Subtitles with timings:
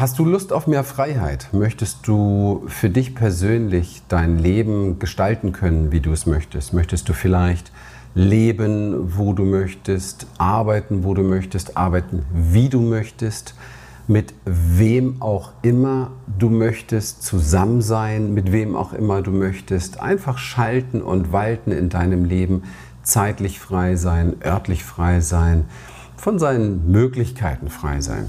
[0.00, 1.48] Hast du Lust auf mehr Freiheit?
[1.50, 6.72] Möchtest du für dich persönlich dein Leben gestalten können, wie du es möchtest?
[6.72, 7.72] Möchtest du vielleicht
[8.14, 13.56] leben, wo du möchtest, arbeiten, wo du möchtest, arbeiten, wie du möchtest,
[14.06, 20.38] mit wem auch immer du möchtest, zusammen sein, mit wem auch immer du möchtest, einfach
[20.38, 22.62] schalten und walten in deinem Leben,
[23.02, 25.64] zeitlich frei sein, örtlich frei sein,
[26.16, 28.28] von seinen Möglichkeiten frei sein.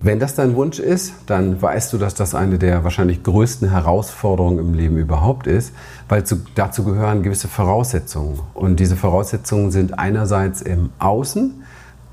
[0.00, 4.60] Wenn das dein Wunsch ist, dann weißt du, dass das eine der wahrscheinlich größten Herausforderungen
[4.60, 5.72] im Leben überhaupt ist,
[6.08, 8.38] weil zu, dazu gehören gewisse Voraussetzungen.
[8.54, 11.64] Und diese Voraussetzungen sind einerseits im Außen,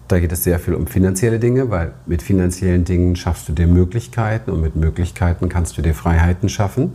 [0.08, 3.68] da geht es sehr viel um finanzielle Dinge, weil mit finanziellen Dingen schaffst du dir
[3.68, 6.92] Möglichkeiten und mit Möglichkeiten kannst du dir Freiheiten schaffen.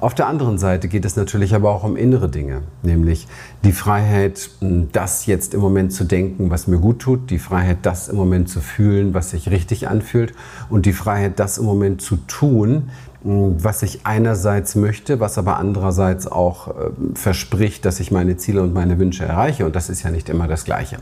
[0.00, 3.28] Auf der anderen Seite geht es natürlich aber auch um innere Dinge, nämlich
[3.64, 8.08] die Freiheit, das jetzt im Moment zu denken, was mir gut tut, die Freiheit, das
[8.08, 10.32] im Moment zu fühlen, was sich richtig anfühlt
[10.70, 12.88] und die Freiheit, das im Moment zu tun,
[13.22, 16.72] was ich einerseits möchte, was aber andererseits auch äh,
[17.14, 19.66] verspricht, dass ich meine Ziele und meine Wünsche erreiche.
[19.66, 20.96] Und das ist ja nicht immer das Gleiche.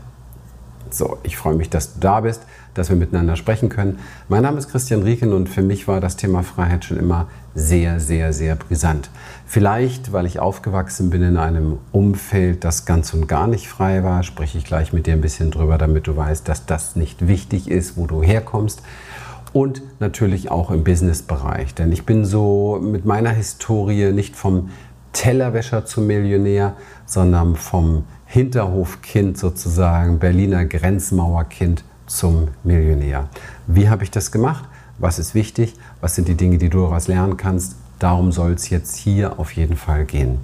[0.91, 2.41] So, ich freue mich, dass du da bist,
[2.73, 3.99] dass wir miteinander sprechen können.
[4.27, 7.27] Mein Name ist Christian Rieken und für mich war das Thema Freiheit schon immer
[7.59, 9.09] sehr, sehr, sehr brisant.
[9.45, 14.23] Vielleicht, weil ich aufgewachsen bin in einem Umfeld, das ganz und gar nicht frei war,
[14.23, 17.69] spreche ich gleich mit dir ein bisschen drüber, damit du weißt, dass das nicht wichtig
[17.69, 18.81] ist, wo du herkommst.
[19.51, 24.69] Und natürlich auch im Businessbereich, denn ich bin so mit meiner Historie nicht vom
[25.11, 33.27] Tellerwäscher zum Millionär, sondern vom Hinterhofkind sozusagen, Berliner Grenzmauerkind zum Millionär.
[33.65, 34.65] Wie habe ich das gemacht?
[34.99, 35.75] Was ist wichtig?
[36.01, 37.75] Was sind die Dinge, die du daraus lernen kannst?
[37.99, 40.39] Darum soll es jetzt hier auf jeden Fall gehen.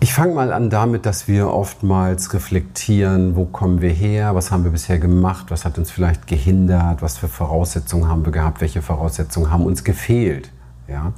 [0.00, 4.62] Ich fange mal an damit, dass wir oftmals reflektieren, wo kommen wir her, was haben
[4.62, 8.82] wir bisher gemacht, was hat uns vielleicht gehindert, was für Voraussetzungen haben wir gehabt, welche
[8.82, 10.52] Voraussetzungen haben uns gefehlt.
[10.86, 11.12] Ja?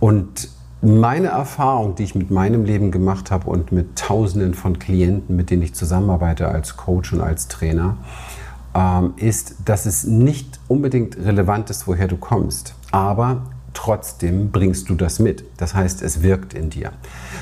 [0.00, 0.48] Und
[0.82, 5.50] meine Erfahrung, die ich mit meinem Leben gemacht habe und mit Tausenden von Klienten, mit
[5.50, 7.96] denen ich zusammenarbeite als Coach und als Trainer,
[8.74, 13.42] ähm, ist, dass es nicht unbedingt relevant ist, woher du kommst, aber
[13.72, 15.44] trotzdem bringst du das mit.
[15.56, 16.92] Das heißt, es wirkt in dir.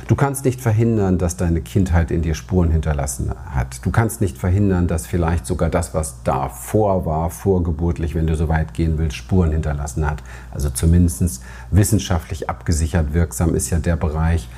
[0.08, 3.84] Du kannst nicht verhindern, dass deine Kindheit in dir Spuren hinterlassen hat.
[3.84, 8.48] Du kannst nicht verhindern, dass vielleicht sogar das, was davor war, vorgeburtlich, wenn du so
[8.48, 10.22] weit gehen willst, Spuren hinterlassen hat.
[10.50, 14.48] Also zumindest wissenschaftlich abgesichert wirksam ist ja der Bereich,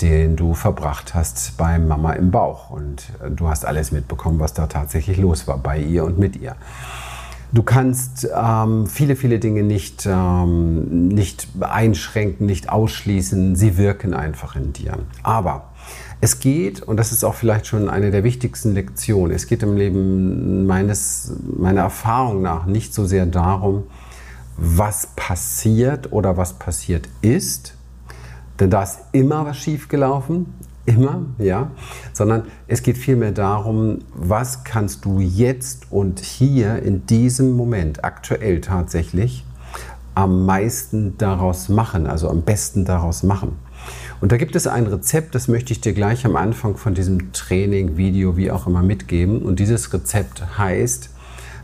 [0.00, 2.70] den du verbracht hast bei Mama im Bauch.
[2.70, 6.56] Und du hast alles mitbekommen, was da tatsächlich los war bei ihr und mit ihr.
[7.50, 13.56] Du kannst ähm, viele, viele Dinge nicht, ähm, nicht einschränken, nicht ausschließen.
[13.56, 14.98] Sie wirken einfach in dir.
[15.22, 15.70] Aber
[16.20, 19.76] es geht, und das ist auch vielleicht schon eine der wichtigsten Lektionen, es geht im
[19.76, 23.84] Leben meines, meiner Erfahrung nach nicht so sehr darum,
[24.58, 27.77] was passiert oder was passiert ist,
[28.60, 30.46] denn da ist immer was schiefgelaufen
[30.88, 31.70] immer, ja,
[32.12, 38.62] sondern es geht vielmehr darum, was kannst du jetzt und hier in diesem Moment aktuell
[38.62, 39.44] tatsächlich
[40.14, 43.56] am meisten daraus machen, also am besten daraus machen.
[44.20, 47.32] Und da gibt es ein Rezept, das möchte ich dir gleich am Anfang von diesem
[47.32, 49.42] Training, Video, wie auch immer mitgeben.
[49.42, 51.10] Und dieses Rezept heißt,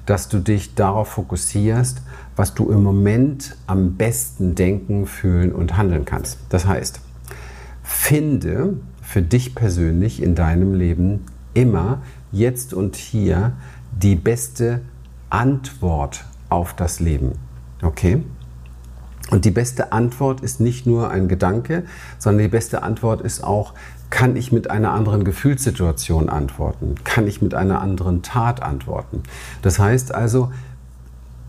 [0.06, 2.03] dass du dich darauf fokussierst,
[2.37, 6.38] was du im Moment am besten denken, fühlen und handeln kannst.
[6.48, 7.01] Das heißt,
[7.83, 11.24] finde für dich persönlich in deinem Leben
[11.54, 12.03] immer
[12.33, 13.53] jetzt und hier
[13.92, 14.80] die beste
[15.30, 17.33] Antwort auf das Leben.
[17.83, 18.22] Okay?
[19.30, 21.84] Und die beste Antwort ist nicht nur ein Gedanke,
[22.18, 23.72] sondern die beste Antwort ist auch,
[24.15, 26.95] kann ich mit einer anderen Gefühlssituation antworten?
[27.03, 29.25] Kann ich mit einer anderen Tat antworten?
[29.61, 30.53] Das heißt also,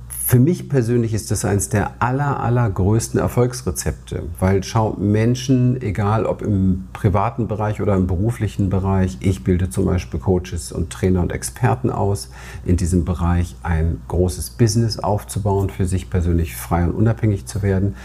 [0.10, 6.42] für mich persönlich ist das eines der aller, allergrößten Erfolgsrezepte, weil schau, Menschen, egal ob
[6.42, 11.32] im privaten Bereich oder im beruflichen Bereich, ich bilde zum Beispiel Coaches und Trainer und
[11.32, 12.32] Experten aus,
[12.66, 17.96] in diesem Bereich ein großes Business aufzubauen, für sich persönlich frei und unabhängig zu werden.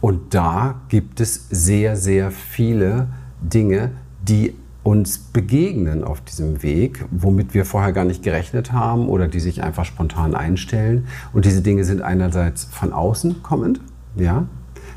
[0.00, 3.06] Und da gibt es sehr, sehr viele
[3.42, 3.90] Dinge,
[4.22, 9.40] die uns begegnen auf diesem Weg, womit wir vorher gar nicht gerechnet haben oder die
[9.40, 11.06] sich einfach spontan einstellen.
[11.32, 13.80] Und diese Dinge sind einerseits von außen kommend,
[14.16, 14.46] ja,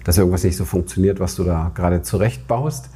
[0.03, 2.89] dass irgendwas nicht so funktioniert, was du da gerade zurechtbaust,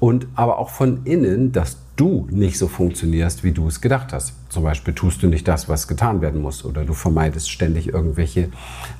[0.00, 4.34] und aber auch von innen, dass du nicht so funktionierst, wie du es gedacht hast.
[4.48, 8.48] Zum Beispiel tust du nicht das, was getan werden muss, oder du vermeidest ständig irgendwelche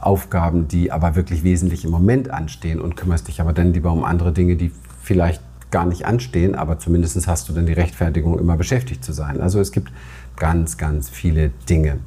[0.01, 4.05] Aufgaben, die aber wirklich wesentlich im Moment anstehen und kümmerst dich aber dann lieber um
[4.05, 4.71] andere Dinge, die
[5.03, 9.41] vielleicht gar nicht anstehen, aber zumindest hast du dann die Rechtfertigung, immer beschäftigt zu sein.
[9.41, 9.91] Also es gibt
[10.37, 11.99] ganz, ganz viele Dinge,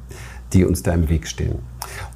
[0.52, 1.58] die uns da im Weg stehen.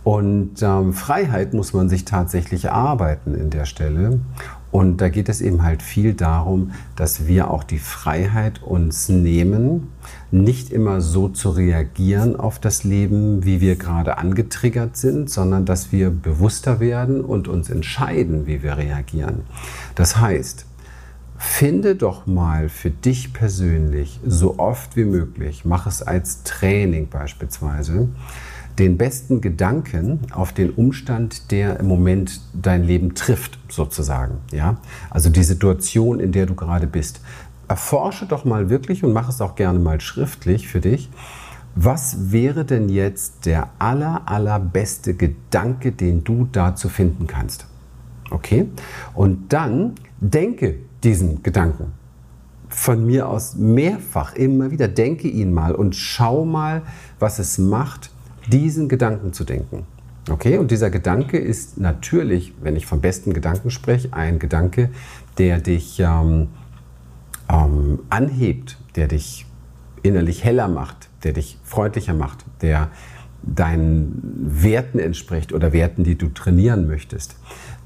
[0.04, 4.20] Und ähm, Freiheit muss man sich tatsächlich erarbeiten in der Stelle.
[4.70, 9.88] Und da geht es eben halt viel darum, dass wir auch die Freiheit uns nehmen,
[10.30, 15.90] nicht immer so zu reagieren auf das Leben, wie wir gerade angetriggert sind, sondern dass
[15.90, 19.40] wir bewusster werden und uns entscheiden, wie wir reagieren.
[19.96, 20.66] Das heißt,
[21.42, 28.10] Finde doch mal für dich persönlich so oft wie möglich, mach es als Training beispielsweise,
[28.78, 34.34] den besten Gedanken auf den Umstand, der im Moment dein Leben trifft, sozusagen.
[34.52, 34.76] Ja?
[35.08, 37.22] Also die Situation, in der du gerade bist.
[37.68, 41.08] Erforsche doch mal wirklich und mach es auch gerne mal schriftlich für dich.
[41.74, 47.64] Was wäre denn jetzt der aller, allerbeste Gedanke, den du dazu finden kannst?
[48.30, 48.68] Okay?
[49.14, 51.92] Und dann denke diesen Gedanken.
[52.68, 56.82] Von mir aus mehrfach, immer wieder, denke ihn mal und schau mal,
[57.18, 58.10] was es macht,
[58.48, 59.86] diesen Gedanken zu denken.
[60.28, 64.90] Okay, und dieser Gedanke ist natürlich, wenn ich vom besten Gedanken spreche, ein Gedanke,
[65.38, 66.48] der dich ähm,
[67.48, 69.46] ähm, anhebt, der dich
[70.02, 72.88] innerlich heller macht, der dich freundlicher macht, der
[73.42, 74.20] deinen
[74.62, 77.36] Werten entspricht oder Werten, die du trainieren möchtest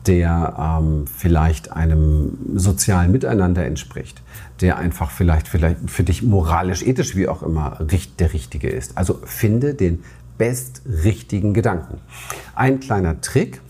[0.07, 4.23] der ähm, vielleicht einem sozialen Miteinander entspricht,
[4.61, 7.79] der einfach vielleicht, vielleicht für dich moralisch, ethisch, wie auch immer,
[8.19, 8.97] der richtige ist.
[8.99, 10.03] Also finde den
[10.37, 12.01] bestrichtigen Gedanken.
[12.55, 13.61] Ein kleiner Trick,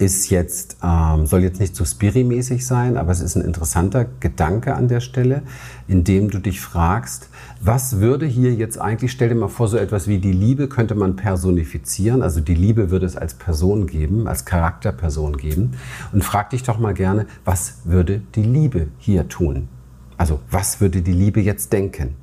[0.00, 4.06] ist jetzt, ähm, soll jetzt nicht zu so spirimäßig sein, aber es ist ein interessanter
[4.20, 5.42] Gedanke an der Stelle,
[5.88, 7.28] indem du dich fragst,
[7.60, 10.94] was würde hier jetzt eigentlich, stell dir mal vor, so etwas wie die Liebe könnte
[10.94, 15.72] man personifizieren, also die Liebe würde es als Person geben, als Charakterperson geben
[16.12, 19.68] und frag dich doch mal gerne, was würde die Liebe hier tun?
[20.16, 22.16] Also was würde die Liebe jetzt denken?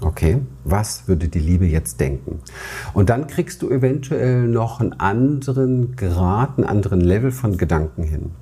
[0.00, 2.40] Okay, was würde die Liebe jetzt denken?
[2.92, 8.32] Und dann kriegst du eventuell noch einen anderen Grad, einen anderen Level von Gedanken hin.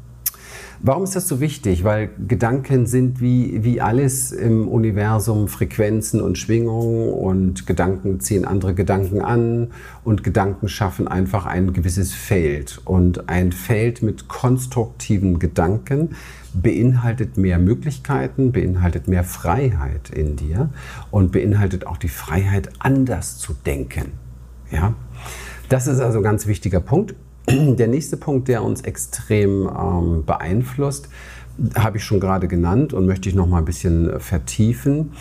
[0.84, 1.84] Warum ist das so wichtig?
[1.84, 8.74] Weil Gedanken sind wie, wie alles im Universum Frequenzen und Schwingungen und Gedanken ziehen andere
[8.74, 9.70] Gedanken an
[10.02, 12.80] und Gedanken schaffen einfach ein gewisses Feld.
[12.84, 16.16] Und ein Feld mit konstruktiven Gedanken
[16.52, 20.70] beinhaltet mehr Möglichkeiten, beinhaltet mehr Freiheit in dir
[21.12, 24.14] und beinhaltet auch die Freiheit, anders zu denken.
[24.72, 24.94] Ja?
[25.68, 27.14] Das ist also ein ganz wichtiger Punkt.
[27.48, 31.08] Der nächste Punkt, der uns extrem ähm, beeinflusst,
[31.74, 35.12] habe ich schon gerade genannt und möchte ich noch mal ein bisschen vertiefen.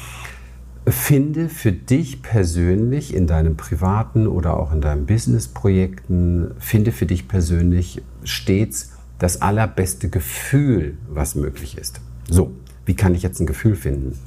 [0.88, 7.28] Finde für dich persönlich in deinem privaten oder auch in deinen Businessprojekten, finde für dich
[7.28, 12.02] persönlich stets das allerbeste Gefühl, was möglich ist.
[12.30, 12.52] So,
[12.86, 14.18] wie kann ich jetzt ein Gefühl finden?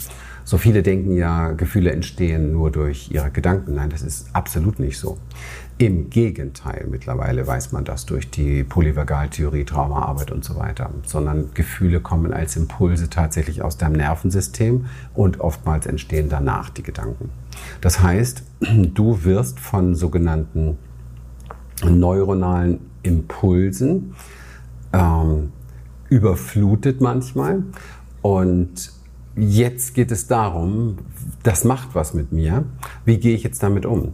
[0.45, 3.75] So viele denken ja, Gefühle entstehen nur durch ihre Gedanken.
[3.75, 5.17] Nein, das ist absolut nicht so.
[5.79, 12.01] Im Gegenteil, mittlerweile weiß man das durch die Polyvagaltheorie, Traumaarbeit und so weiter, sondern Gefühle
[12.01, 14.85] kommen als Impulse tatsächlich aus deinem Nervensystem
[15.15, 17.31] und oftmals entstehen danach die Gedanken.
[17.81, 18.45] Das heißt,
[18.95, 20.79] du wirst von sogenannten
[21.83, 24.15] neuronalen Impulsen
[24.93, 25.53] ähm,
[26.09, 27.65] überflutet manchmal
[28.23, 28.93] und
[29.37, 30.99] jetzt geht es darum,
[31.43, 32.65] das macht was mit mir.
[33.05, 34.13] Wie gehe ich jetzt damit um?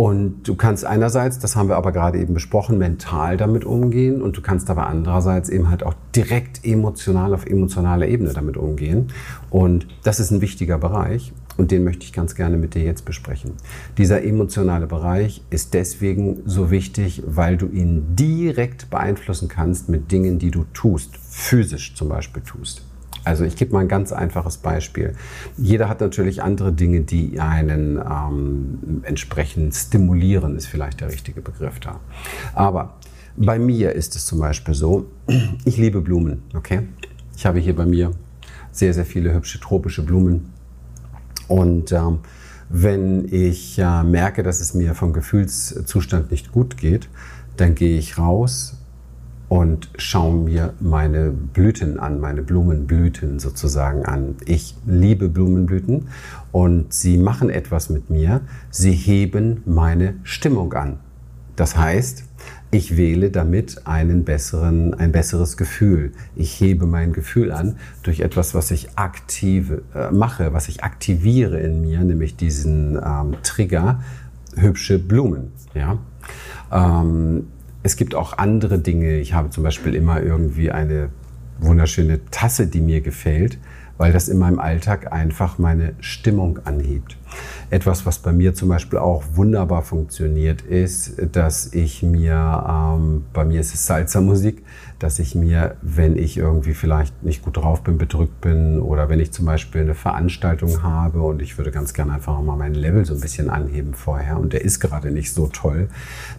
[0.00, 4.34] Und du kannst einerseits, das haben wir aber gerade eben besprochen, mental damit umgehen und
[4.34, 9.08] du kannst aber andererseits eben halt auch direkt emotional auf emotionaler Ebene damit umgehen.
[9.50, 13.04] Und das ist ein wichtiger Bereich und den möchte ich ganz gerne mit dir jetzt
[13.04, 13.52] besprechen.
[13.98, 20.38] Dieser emotionale Bereich ist deswegen so wichtig, weil du ihn direkt beeinflussen kannst mit Dingen,
[20.38, 22.86] die du tust, physisch zum Beispiel tust.
[23.24, 25.14] Also ich gebe mal ein ganz einfaches Beispiel.
[25.56, 31.80] Jeder hat natürlich andere Dinge, die einen ähm, entsprechend stimulieren, ist vielleicht der richtige Begriff
[31.80, 32.00] da.
[32.54, 32.94] Aber
[33.36, 35.06] bei mir ist es zum Beispiel so,
[35.64, 36.82] ich liebe Blumen, okay?
[37.36, 38.12] Ich habe hier bei mir
[38.72, 40.52] sehr, sehr viele hübsche tropische Blumen.
[41.48, 42.20] Und ähm,
[42.68, 47.08] wenn ich äh, merke, dass es mir vom Gefühlszustand nicht gut geht,
[47.56, 48.79] dann gehe ich raus,
[49.50, 54.36] und schaue mir meine Blüten an, meine Blumenblüten sozusagen an.
[54.46, 56.06] Ich liebe Blumenblüten
[56.52, 58.42] und sie machen etwas mit mir.
[58.70, 61.00] Sie heben meine Stimmung an.
[61.56, 62.22] Das heißt,
[62.70, 66.12] ich wähle damit einen besseren, ein besseres Gefühl.
[66.36, 71.58] Ich hebe mein Gefühl an durch etwas, was ich aktive äh, mache, was ich aktiviere
[71.58, 74.00] in mir, nämlich diesen ähm, Trigger
[74.54, 75.50] hübsche Blumen.
[75.74, 75.98] Ja.
[76.70, 77.48] Ähm,
[77.82, 79.18] es gibt auch andere Dinge.
[79.18, 81.10] Ich habe zum Beispiel immer irgendwie eine
[81.58, 83.58] wunderschöne Tasse, die mir gefällt,
[84.00, 87.18] weil das in meinem Alltag einfach meine Stimmung anhebt.
[87.68, 92.64] Etwas, was bei mir zum Beispiel auch wunderbar funktioniert, ist, dass ich mir,
[92.96, 94.64] ähm, bei mir ist es Salsa-Musik,
[94.98, 99.20] dass ich mir, wenn ich irgendwie vielleicht nicht gut drauf bin, bedrückt bin oder wenn
[99.20, 103.04] ich zum Beispiel eine Veranstaltung habe und ich würde ganz gerne einfach mal meinen Level
[103.04, 105.88] so ein bisschen anheben vorher und der ist gerade nicht so toll,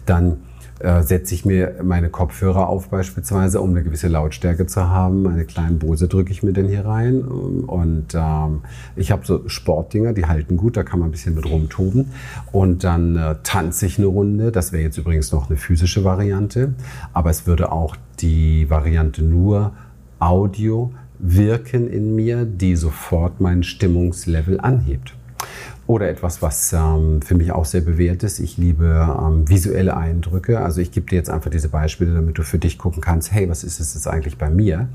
[0.04, 0.38] dann
[0.82, 5.28] äh, setze ich mir meine Kopfhörer auf beispielsweise, um eine gewisse Lautstärke zu haben.
[5.28, 7.22] Eine kleine Bose drücke ich mir dann hier rein.
[7.22, 8.62] Und ähm,
[8.96, 12.10] ich habe so Sportdinger, die halten gut, da kann man ein bisschen mit rumtoben.
[12.50, 14.50] Und dann äh, tanze ich eine Runde.
[14.50, 16.74] Das wäre jetzt übrigens noch eine physische Variante.
[17.12, 19.72] Aber es würde auch die Variante nur
[20.18, 25.14] Audio wirken in mir, die sofort mein Stimmungslevel anhebt.
[25.86, 28.38] Oder etwas, was ähm, für mich auch sehr bewährt ist.
[28.38, 30.60] Ich liebe ähm, visuelle Eindrücke.
[30.60, 33.48] Also ich gebe dir jetzt einfach diese Beispiele, damit du für dich gucken kannst, hey,
[33.48, 34.88] was ist es jetzt eigentlich bei mir?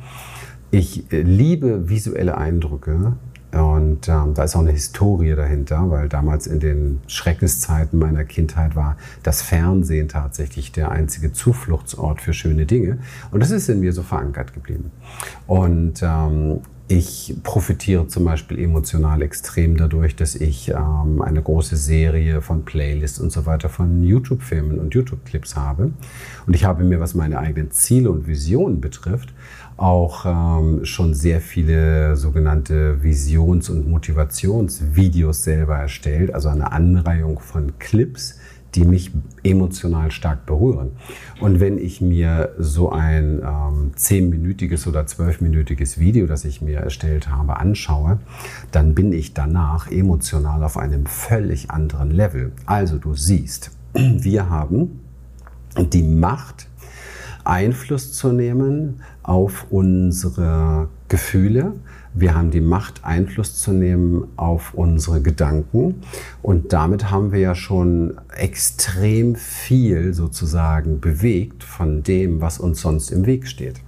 [0.71, 3.13] Ich äh, liebe visuelle Eindrücke.
[3.51, 8.75] Und ähm, da ist auch eine Historie dahinter, weil damals in den Schreckenszeiten meiner Kindheit
[8.75, 12.99] war das Fernsehen tatsächlich der einzige Zufluchtsort für schöne Dinge.
[13.31, 14.91] Und das ist in mir so verankert geblieben.
[15.47, 22.41] Und ähm, ich profitiere zum Beispiel emotional extrem dadurch, dass ich ähm, eine große Serie
[22.41, 25.91] von Playlists und so weiter von YouTube-Filmen und YouTube-Clips habe.
[26.45, 29.33] Und ich habe mir, was meine eigenen Ziele und Visionen betrifft,
[29.75, 37.77] auch ähm, schon sehr viele sogenannte Visions- und Motivationsvideos selber erstellt, also eine Anreihung von
[37.79, 38.39] Clips,
[38.75, 39.11] die mich
[39.43, 40.91] emotional stark berühren.
[41.39, 46.79] Und wenn ich mir so ein ähm, zehnminütiges ähm, oder zwölfminütiges Video, das ich mir
[46.79, 48.19] erstellt habe, anschaue,
[48.71, 52.51] dann bin ich danach emotional auf einem völlig anderen Level.
[52.65, 54.99] Also du siehst, wir haben
[55.77, 56.67] die Macht,
[57.43, 61.73] Einfluss zu nehmen auf unsere Gefühle,
[62.19, 66.01] wir haben die Macht, Einfluss zu nehmen auf unsere Gedanken.
[66.41, 73.11] Und damit haben wir ja schon extrem viel sozusagen bewegt von dem, was uns sonst
[73.11, 73.81] im Weg steht.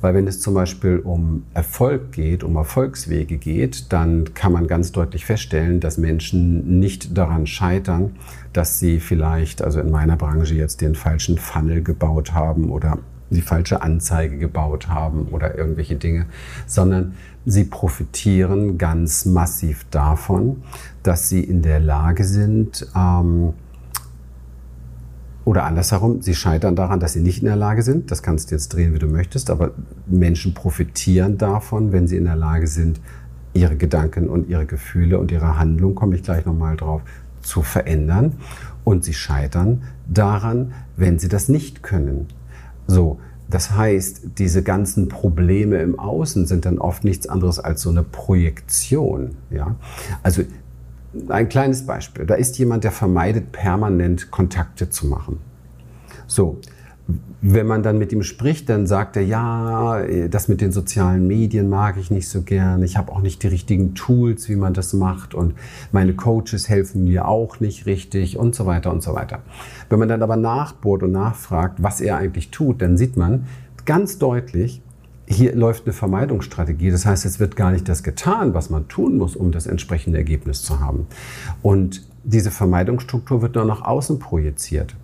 [0.00, 4.92] Weil wenn es zum Beispiel um Erfolg geht, um Erfolgswege geht, dann kann man ganz
[4.92, 8.16] deutlich feststellen, dass Menschen nicht daran scheitern,
[8.52, 12.98] dass sie vielleicht, also in meiner Branche jetzt den falschen Funnel gebaut haben oder
[13.30, 16.26] die falsche Anzeige gebaut haben oder irgendwelche Dinge,
[16.66, 17.14] sondern
[17.44, 20.62] sie profitieren ganz massiv davon,
[21.02, 23.54] dass sie in der Lage sind, ähm,
[25.46, 28.10] oder andersherum, sie scheitern daran, dass sie nicht in der Lage sind.
[28.10, 29.70] Das kannst du jetzt drehen, wie du möchtest, aber
[30.06, 33.00] Menschen profitieren davon, wenn sie in der Lage sind,
[33.54, 37.02] ihre Gedanken und ihre Gefühle und ihre Handlung, komme ich gleich nochmal drauf,
[37.42, 38.32] zu verändern.
[38.82, 42.26] Und sie scheitern daran, wenn sie das nicht können.
[42.86, 47.90] So, das heißt, diese ganzen Probleme im Außen sind dann oft nichts anderes als so
[47.90, 49.36] eine Projektion.
[49.50, 49.76] Ja?
[50.22, 50.42] Also
[51.28, 52.26] ein kleines Beispiel.
[52.26, 55.38] Da ist jemand, der vermeidet, permanent Kontakte zu machen.
[56.26, 56.60] So,
[57.40, 61.68] wenn man dann mit ihm spricht, dann sagt er, ja, das mit den sozialen Medien
[61.68, 62.82] mag ich nicht so gern.
[62.82, 65.34] Ich habe auch nicht die richtigen Tools, wie man das macht.
[65.34, 65.54] Und
[65.92, 69.42] meine Coaches helfen mir auch nicht richtig und so weiter und so weiter.
[69.88, 73.46] Wenn man dann aber nachbohrt und nachfragt, was er eigentlich tut, dann sieht man
[73.84, 74.82] ganz deutlich,
[75.28, 76.90] hier läuft eine Vermeidungsstrategie.
[76.90, 80.18] Das heißt, es wird gar nicht das getan, was man tun muss, um das entsprechende
[80.18, 81.06] Ergebnis zu haben.
[81.62, 84.96] Und diese Vermeidungsstruktur wird nur nach außen projiziert.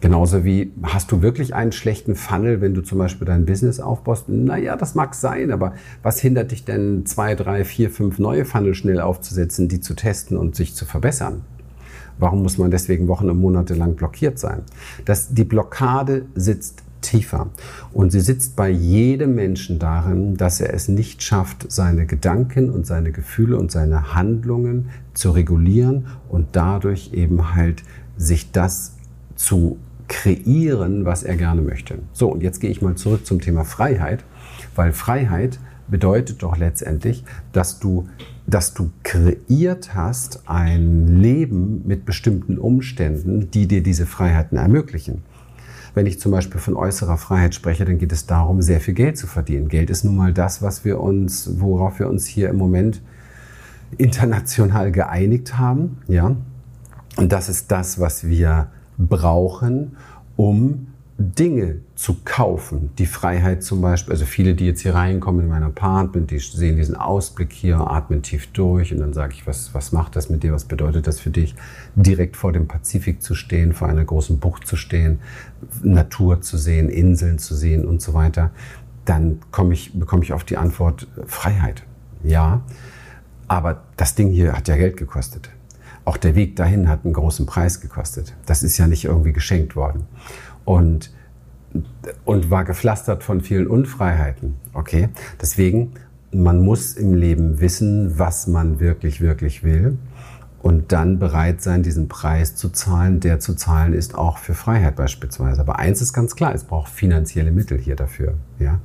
[0.00, 4.30] Genauso wie, hast du wirklich einen schlechten Funnel, wenn du zum Beispiel dein Business aufbaust?
[4.30, 8.74] Naja, das mag sein, aber was hindert dich denn, zwei, drei, vier, fünf neue Funnel
[8.74, 11.42] schnell aufzusetzen, die zu testen und sich zu verbessern?
[12.18, 14.62] Warum muss man deswegen Wochen und Monate lang blockiert sein?
[15.04, 17.48] Das, die Blockade sitzt tiefer.
[17.92, 22.86] Und sie sitzt bei jedem Menschen darin, dass er es nicht schafft, seine Gedanken und
[22.86, 27.82] seine Gefühle und seine Handlungen zu regulieren und dadurch eben halt
[28.16, 28.96] sich das
[29.34, 29.78] zu
[30.10, 32.00] kreieren, was er gerne möchte.
[32.12, 34.24] So, und jetzt gehe ich mal zurück zum Thema Freiheit,
[34.74, 38.08] weil Freiheit bedeutet doch letztendlich, dass du,
[38.46, 45.22] dass du kreiert hast ein Leben mit bestimmten Umständen, die dir diese Freiheiten ermöglichen.
[45.94, 49.16] Wenn ich zum Beispiel von äußerer Freiheit spreche, dann geht es darum, sehr viel Geld
[49.16, 49.68] zu verdienen.
[49.68, 53.00] Geld ist nun mal das, was wir uns, worauf wir uns hier im Moment
[53.96, 56.36] international geeinigt haben, ja.
[57.16, 58.68] Und das ist das, was wir
[59.08, 59.96] brauchen,
[60.36, 60.86] um
[61.22, 62.90] Dinge zu kaufen.
[62.96, 66.76] Die Freiheit zum Beispiel, also viele, die jetzt hier reinkommen in mein Apartment, die sehen
[66.76, 70.42] diesen Ausblick hier, atmen tief durch und dann sage ich, was, was macht das mit
[70.42, 71.54] dir, was bedeutet das für dich,
[71.94, 75.20] direkt vor dem Pazifik zu stehen, vor einer großen Bucht zu stehen,
[75.82, 78.50] Natur zu sehen, Inseln zu sehen und so weiter.
[79.04, 81.82] Dann komme ich, bekomme ich oft die Antwort Freiheit.
[82.22, 82.62] Ja,
[83.46, 85.50] aber das Ding hier hat ja Geld gekostet.
[86.10, 88.34] Auch der Weg dahin hat einen großen Preis gekostet.
[88.44, 90.06] Das ist ja nicht irgendwie geschenkt worden
[90.64, 91.12] und,
[92.24, 94.56] und war gepflastert von vielen Unfreiheiten.
[94.72, 95.10] Okay?
[95.40, 95.92] Deswegen,
[96.32, 99.98] man muss im Leben wissen, was man wirklich, wirklich will
[100.62, 104.96] und dann bereit sein, diesen Preis zu zahlen, der zu zahlen ist auch für Freiheit
[104.96, 105.60] beispielsweise.
[105.60, 108.34] Aber eins ist ganz klar, es braucht finanzielle Mittel hier dafür.
[108.58, 108.80] Ja?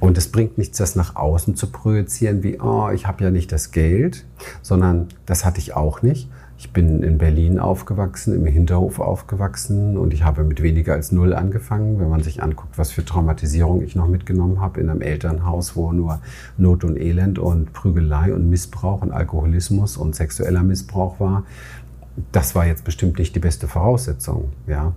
[0.00, 3.52] Und es bringt nichts, das nach außen zu projizieren, wie, oh, ich habe ja nicht
[3.52, 4.24] das Geld,
[4.62, 6.30] sondern das hatte ich auch nicht,
[6.62, 11.34] ich bin in Berlin aufgewachsen, im Hinterhof aufgewachsen und ich habe mit weniger als null
[11.34, 11.98] angefangen.
[11.98, 15.90] Wenn man sich anguckt, was für Traumatisierung ich noch mitgenommen habe in einem Elternhaus, wo
[15.90, 16.20] nur
[16.58, 21.42] Not und Elend und Prügelei und Missbrauch und Alkoholismus und sexueller Missbrauch war,
[22.30, 24.92] das war jetzt bestimmt nicht die beste Voraussetzung, ja,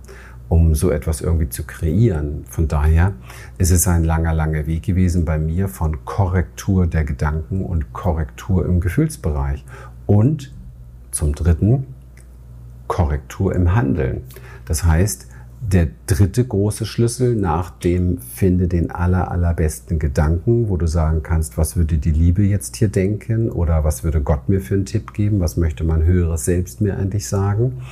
[0.48, 2.44] um so etwas irgendwie zu kreieren.
[2.48, 3.12] Von daher
[3.58, 8.64] ist es ein langer, langer Weg gewesen bei mir von Korrektur der Gedanken und Korrektur
[8.64, 9.64] im Gefühlsbereich
[10.06, 10.52] und
[11.16, 11.86] zum Dritten
[12.86, 14.22] Korrektur im Handeln.
[14.64, 15.26] Das heißt,
[15.60, 21.58] der dritte große Schlüssel nach dem finde den aller, allerbesten Gedanken, wo du sagen kannst,
[21.58, 25.12] was würde die Liebe jetzt hier denken oder was würde Gott mir für einen Tipp
[25.14, 27.82] geben, was möchte mein höheres Selbst mir eigentlich sagen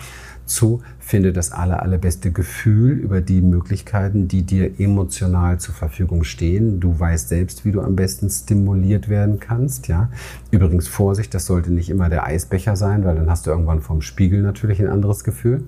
[0.46, 6.80] zu, finde das aller, allerbeste Gefühl über die Möglichkeiten, die dir emotional zur Verfügung stehen.
[6.80, 10.10] Du weißt selbst, wie du am besten stimuliert werden kannst, ja.
[10.50, 14.00] Übrigens Vorsicht, das sollte nicht immer der Eisbecher sein, weil dann hast du irgendwann vom
[14.00, 15.64] Spiegel natürlich ein anderes Gefühl.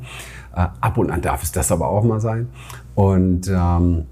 [0.54, 2.48] Äh, ab und an darf es das aber auch mal sein.
[2.94, 4.04] Und ähm,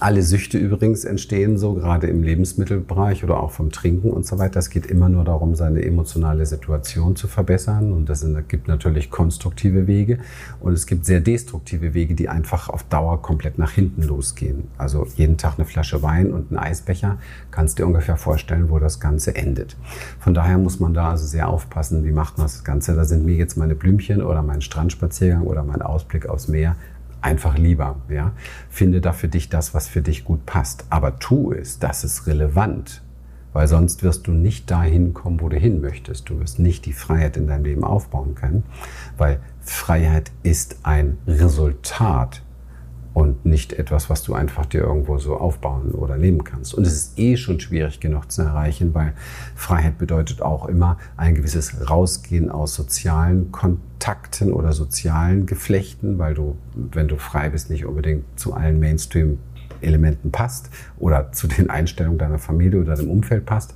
[0.00, 4.58] alle Süchte übrigens entstehen so, gerade im Lebensmittelbereich oder auch vom Trinken und so weiter.
[4.58, 7.92] Es geht immer nur darum, seine emotionale Situation zu verbessern.
[7.92, 10.18] Und das gibt natürlich konstruktive Wege.
[10.58, 14.64] Und es gibt sehr destruktive Wege, die einfach auf Dauer komplett nach hinten losgehen.
[14.76, 17.18] Also jeden Tag eine Flasche Wein und ein Eisbecher.
[17.52, 19.76] Kannst dir ungefähr vorstellen, wo das Ganze endet.
[20.18, 22.96] Von daher muss man da also sehr aufpassen, wie macht man das Ganze.
[22.96, 26.74] Da sind mir jetzt meine Blümchen oder mein Strandspaziergang oder mein Ausblick aufs Meer
[27.20, 27.96] einfach lieber.
[28.08, 28.32] Ja?
[28.68, 30.84] Finde da für dich das, was für dich gut passt.
[30.90, 33.02] Aber tu es, das ist relevant.
[33.52, 36.28] Weil sonst wirst du nicht dahin kommen, wo du hin möchtest.
[36.28, 38.64] Du wirst nicht die Freiheit in deinem Leben aufbauen können.
[39.16, 42.42] Weil Freiheit ist ein Resultat
[43.16, 46.74] und nicht etwas, was du einfach dir irgendwo so aufbauen oder nehmen kannst.
[46.74, 49.14] Und es ist eh schon schwierig genug zu erreichen, weil
[49.54, 56.58] Freiheit bedeutet auch immer ein gewisses Rausgehen aus sozialen Kontakten oder sozialen Geflechten, weil du,
[56.74, 59.38] wenn du frei bist, nicht unbedingt zu allen Mainstream
[59.80, 63.74] Elementen passt oder zu den Einstellungen deiner Familie oder dem Umfeld passt.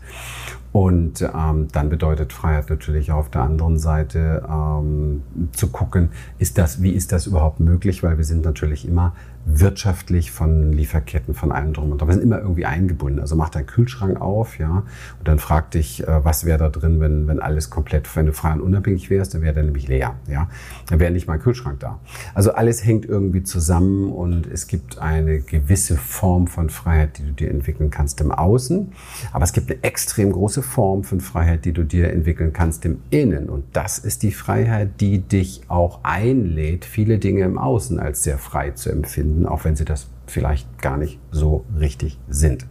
[0.73, 5.23] Und ähm, dann bedeutet Freiheit natürlich auf der anderen Seite ähm,
[5.53, 8.05] zu gucken, ist das, wie ist das überhaupt möglich?
[8.05, 12.09] Weil wir sind natürlich immer wirtschaftlich von Lieferketten, von allem drum und dran.
[12.09, 13.21] Wir sind immer irgendwie eingebunden.
[13.21, 14.85] Also mach deinen Kühlschrank auf, ja,
[15.19, 18.33] und dann frag dich, äh, was wäre da drin, wenn, wenn alles komplett, wenn du
[18.33, 20.49] frei und unabhängig wärst, dann wäre der nämlich leer, ja.
[20.89, 21.99] Dann wäre nicht mal ein Kühlschrank da.
[22.35, 27.33] Also alles hängt irgendwie zusammen und es gibt eine gewisse Form von Freiheit, die du
[27.33, 28.93] dir entwickeln kannst im Außen.
[29.33, 32.85] Aber es gibt eine extrem große große Form von Freiheit, die du dir entwickeln kannst
[32.85, 33.49] im Innen.
[33.49, 38.39] Und das ist die Freiheit, die dich auch einlädt, viele Dinge im Außen als sehr
[38.39, 42.67] frei zu empfinden, auch wenn sie das vielleicht gar nicht so richtig sind.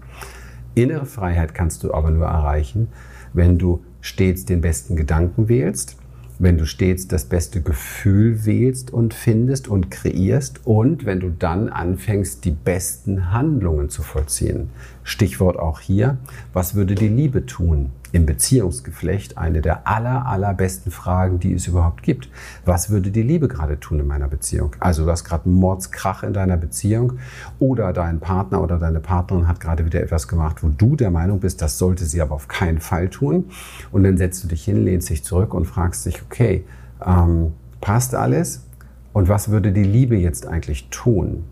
[0.75, 2.87] Innere Freiheit kannst du aber nur erreichen,
[3.33, 5.97] wenn du stets den besten Gedanken wählst,
[6.39, 11.67] wenn du stets das beste Gefühl wählst und findest und kreierst und wenn du dann
[11.67, 14.69] anfängst, die besten Handlungen zu vollziehen.
[15.03, 16.17] Stichwort auch hier,
[16.53, 17.91] was würde die Liebe tun?
[18.11, 22.29] im Beziehungsgeflecht eine der aller, allerbesten Fragen, die es überhaupt gibt.
[22.65, 24.75] Was würde die Liebe gerade tun in meiner Beziehung?
[24.79, 27.13] Also du hast gerade einen Mordskrach in deiner Beziehung
[27.59, 31.39] oder dein Partner oder deine Partnerin hat gerade wieder etwas gemacht, wo du der Meinung
[31.39, 33.45] bist, das sollte sie aber auf keinen Fall tun.
[33.91, 36.65] Und dann setzt du dich hin, lehnst dich zurück und fragst dich, okay,
[37.05, 38.65] ähm, passt alles?
[39.13, 41.45] Und was würde die Liebe jetzt eigentlich tun?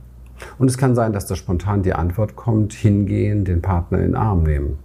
[0.58, 4.16] Und es kann sein, dass da spontan die Antwort kommt, hingehen, den Partner in den
[4.16, 4.78] Arm nehmen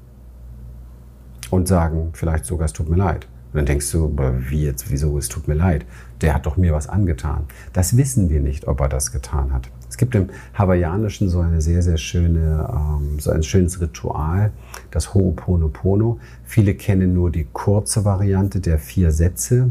[1.51, 3.27] und sagen vielleicht sogar, es tut mir leid.
[3.53, 4.17] Und dann denkst du,
[4.49, 5.85] wie jetzt, wieso, es tut mir leid.
[6.23, 7.45] Der hat doch mir was angetan.
[7.75, 9.69] Das wissen wir nicht, ob er das getan hat.
[9.91, 14.53] Es gibt im Hawaiianischen so eine sehr, sehr schöne, ähm, so ein schönes Ritual,
[14.91, 16.19] das Ho'oponopono.
[16.45, 19.69] Viele kennen nur die kurze Variante der vier Sätze.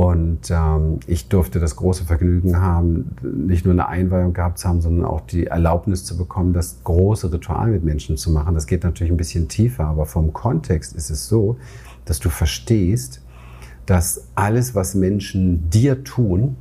[0.00, 4.80] Und ähm, ich durfte das große Vergnügen haben, nicht nur eine Einweihung gehabt zu haben,
[4.80, 8.54] sondern auch die Erlaubnis zu bekommen, das große Ritual mit Menschen zu machen.
[8.54, 11.58] Das geht natürlich ein bisschen tiefer, aber vom Kontext ist es so,
[12.06, 13.20] dass du verstehst,
[13.84, 16.56] dass alles, was Menschen dir tun,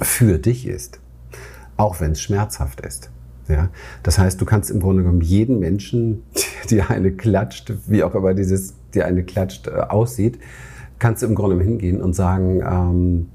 [0.00, 0.98] für dich ist,
[1.76, 3.08] auch wenn es schmerzhaft ist.
[3.46, 3.68] Ja?
[4.02, 6.24] Das heißt, du kannst im Grunde genommen jeden Menschen,
[6.70, 10.40] die eine klatscht, wie auch immer dieses, die eine klatscht, äh, aussieht,
[10.98, 13.28] kannst du im Grunde hingehen und sagen, ähm,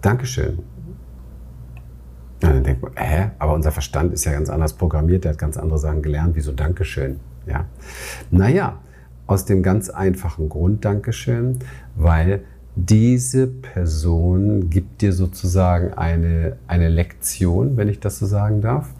[0.00, 0.58] Dankeschön.
[2.42, 3.30] Ja, dann denkt man, hä?
[3.38, 6.52] Aber unser Verstand ist ja ganz anders programmiert, der hat ganz andere Sachen gelernt, wieso
[6.52, 7.20] Dankeschön?
[7.46, 7.66] Ja.
[8.30, 8.80] Naja,
[9.26, 11.58] aus dem ganz einfachen Grund Dankeschön,
[11.96, 12.44] weil
[12.76, 18.92] diese Person gibt dir sozusagen eine, eine Lektion, wenn ich das so sagen darf.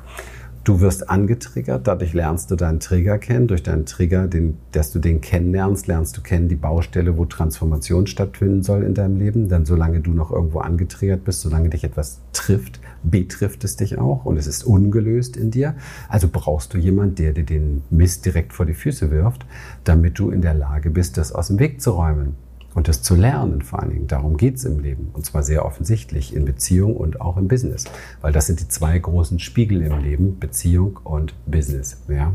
[0.65, 3.49] Du wirst angetriggert, dadurch lernst du deinen Trigger kennen.
[3.49, 8.07] Durch deinen Trigger, den, dass du den kennenlernst, lernst du kennen die Baustelle, wo Transformation
[8.07, 9.51] stattfinden soll in deinem Leben.
[9.51, 14.25] Denn solange du noch irgendwo angetriggert bist, solange dich etwas trifft, betrifft es dich auch
[14.25, 15.75] und es ist ungelöst in dir.
[16.09, 19.45] Also brauchst du jemanden, der dir den Mist direkt vor die Füße wirft,
[19.85, 22.37] damit du in der Lage bist, das aus dem Weg zu räumen.
[22.75, 25.11] Und das zu lernen vor allen Dingen, darum geht es im Leben.
[25.13, 27.85] Und zwar sehr offensichtlich in Beziehung und auch im Business.
[28.21, 31.99] Weil das sind die zwei großen Spiegel im Leben, Beziehung und Business.
[32.09, 32.35] Ja?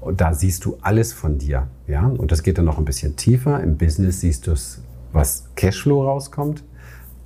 [0.00, 1.68] Und da siehst du alles von dir.
[1.86, 2.06] Ja?
[2.06, 3.62] Und das geht dann noch ein bisschen tiefer.
[3.62, 6.64] Im Business siehst du es, was Cashflow rauskommt.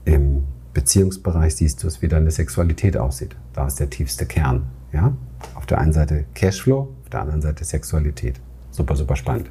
[0.05, 3.37] Im Beziehungsbereich siehst du es, wie deine Sexualität aussieht.
[3.55, 4.65] Da ist der tiefste Kern.
[4.93, 5.17] Ja?
[5.55, 8.39] Auf der einen Seite Cashflow, auf der anderen Seite Sexualität.
[8.79, 9.51] Super, super spannend,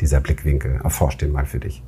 [0.00, 0.80] dieser Blickwinkel.
[0.82, 1.80] Erforscht den mal für dich.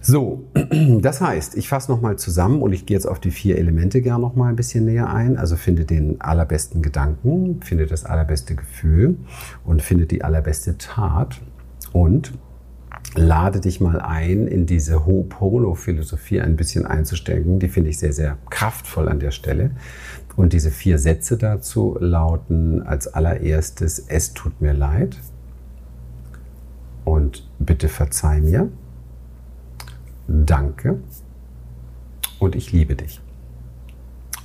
[0.00, 0.42] So,
[1.00, 4.20] das heißt, ich fasse nochmal zusammen und ich gehe jetzt auf die vier Elemente gerne
[4.20, 5.36] nochmal ein bisschen näher ein.
[5.36, 9.16] Also finde den allerbesten Gedanken, finde das allerbeste Gefühl
[9.64, 11.40] und finde die allerbeste Tat
[11.92, 12.32] und
[13.14, 17.60] lade dich mal ein, in diese Ho'opono-Philosophie ein bisschen einzusteigen.
[17.60, 19.70] Die finde ich sehr, sehr kraftvoll an der Stelle.
[20.34, 25.16] Und diese vier Sätze dazu lauten als allererstes, es tut mir leid,
[27.06, 28.68] und bitte verzeih mir.
[30.26, 30.98] Danke
[32.40, 33.22] und ich liebe dich.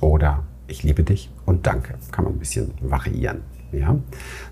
[0.00, 1.94] Oder ich liebe dich und danke.
[2.12, 3.42] Kann man ein bisschen variieren.
[3.72, 3.96] Ja?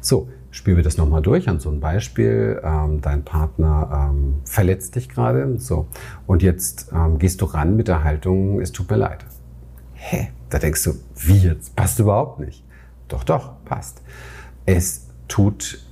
[0.01, 2.61] So, spielen wir das nochmal durch an so einem Beispiel.
[2.65, 5.59] Ähm, dein Partner ähm, verletzt dich gerade.
[5.59, 5.87] So,
[6.27, 9.25] und jetzt ähm, gehst du ran mit der Haltung, es tut mir leid.
[9.95, 10.31] Hä?
[10.49, 11.77] Da denkst du, wie jetzt?
[11.77, 12.65] Passt überhaupt nicht.
[13.07, 14.03] Doch, doch, passt.
[14.67, 15.87] Es tut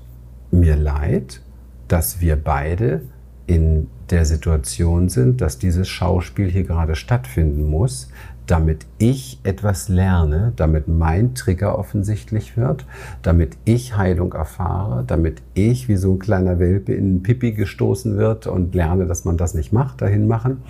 [0.50, 1.42] mir leid,
[1.88, 3.03] dass wir beide
[3.46, 8.09] in der Situation sind, dass dieses Schauspiel hier gerade stattfinden muss,
[8.46, 12.87] damit ich etwas lerne, damit mein Trigger offensichtlich wird,
[13.22, 18.46] damit ich Heilung erfahre, damit ich wie so ein kleiner Welpe in Pipi gestoßen wird
[18.46, 20.62] und lerne, dass man das nicht macht, dahin machen.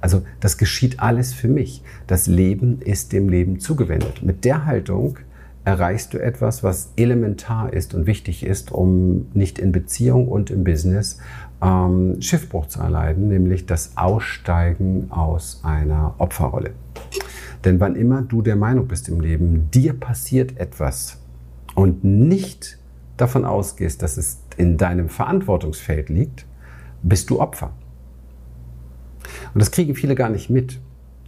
[0.00, 1.82] Also das geschieht alles für mich.
[2.06, 4.22] Das Leben ist dem Leben zugewendet.
[4.22, 5.18] Mit der Haltung
[5.66, 10.62] erreichst du etwas, was elementar ist und wichtig ist, um nicht in Beziehung und im
[10.62, 11.18] Business
[11.60, 16.70] ähm, Schiffbruch zu erleiden, nämlich das Aussteigen aus einer Opferrolle.
[17.64, 21.18] Denn wann immer du der Meinung bist im Leben, dir passiert etwas
[21.74, 22.78] und nicht
[23.16, 26.46] davon ausgehst, dass es in deinem Verantwortungsfeld liegt,
[27.02, 27.72] bist du Opfer.
[29.52, 30.78] Und das kriegen viele gar nicht mit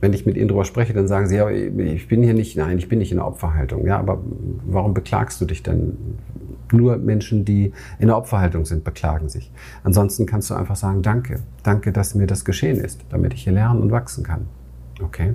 [0.00, 2.78] wenn ich mit ihnen darüber spreche, dann sagen sie, ja, ich bin hier nicht, nein,
[2.78, 3.86] ich bin nicht in der Opferhaltung.
[3.86, 4.22] Ja, aber
[4.66, 5.96] warum beklagst du dich denn?
[6.70, 9.50] Nur Menschen, die in der Opferhaltung sind, beklagen sich.
[9.84, 11.40] Ansonsten kannst du einfach sagen, danke.
[11.62, 14.46] Danke, dass mir das geschehen ist, damit ich hier lernen und wachsen kann.
[15.02, 15.34] Okay?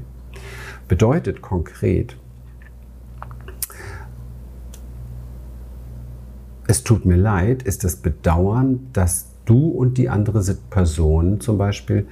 [0.87, 2.17] Bedeutet konkret,
[6.67, 12.07] es tut mir leid, ist das Bedauern, dass du und die andere Person zum Beispiel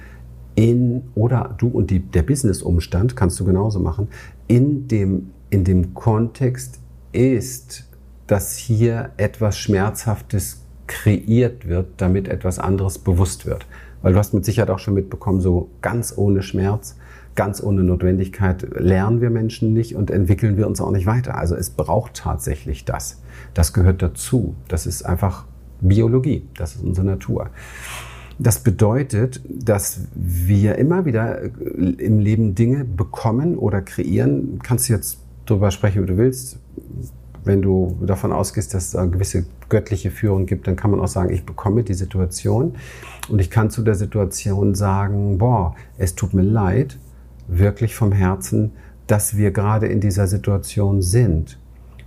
[0.54, 4.08] in, oder du und die, der Business-Umstand, kannst du genauso machen,
[4.48, 6.80] in dem, in dem Kontext
[7.12, 7.88] ist,
[8.26, 13.66] dass hier etwas Schmerzhaftes kreiert wird, damit etwas anderes bewusst wird.
[14.02, 16.96] Weil du hast mit Sicherheit auch schon mitbekommen, so ganz ohne Schmerz,
[17.34, 21.38] ganz ohne Notwendigkeit lernen wir Menschen nicht und entwickeln wir uns auch nicht weiter.
[21.38, 23.22] Also es braucht tatsächlich das.
[23.54, 24.54] Das gehört dazu.
[24.68, 25.46] Das ist einfach
[25.80, 26.46] Biologie.
[26.56, 27.50] Das ist unsere Natur.
[28.42, 31.48] Das bedeutet, dass wir immer wieder äh,
[31.98, 34.58] im Leben Dinge bekommen oder kreieren.
[34.64, 36.58] Kannst du jetzt darüber sprechen, wie du willst.
[37.44, 41.08] wenn du davon ausgehst, dass es eine gewisse göttliche Führung gibt, dann kann man auch
[41.08, 42.74] sagen, ich bekomme die Situation
[43.28, 46.98] und ich kann zu der Situation sagen, boah, es tut mir leid,
[47.48, 48.72] wirklich vom Herzen,
[49.08, 51.58] dass wir gerade in dieser Situation sind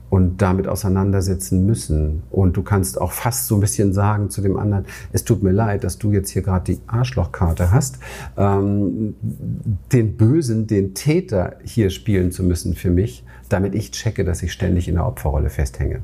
[0.09, 2.23] und damit auseinandersetzen müssen.
[2.29, 5.51] Und du kannst auch fast so ein bisschen sagen zu dem anderen, es tut mir
[5.51, 7.99] leid, dass du jetzt hier gerade die Arschlochkarte hast,
[8.37, 9.15] ähm,
[9.91, 14.53] den Bösen, den Täter hier spielen zu müssen für mich, damit ich checke, dass ich
[14.53, 16.01] ständig in der Opferrolle festhänge.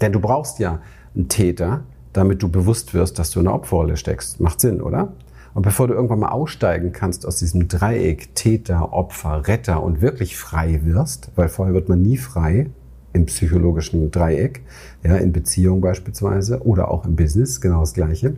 [0.00, 0.80] Denn du brauchst ja
[1.14, 4.40] einen Täter, damit du bewusst wirst, dass du in der Opferrolle steckst.
[4.40, 5.12] Macht Sinn, oder?
[5.54, 10.36] Und bevor du irgendwann mal aussteigen kannst aus diesem Dreieck Täter, Opfer, Retter und wirklich
[10.36, 12.70] frei wirst, weil vorher wird man nie frei,
[13.14, 14.60] im psychologischen Dreieck,
[15.02, 18.34] ja, in Beziehung beispielsweise oder auch im Business, genau das Gleiche,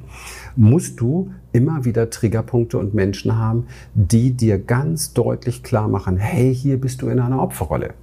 [0.55, 6.55] musst du immer wieder Triggerpunkte und Menschen haben, die dir ganz deutlich klar machen, hey,
[6.55, 7.95] hier bist du in einer Opferrolle.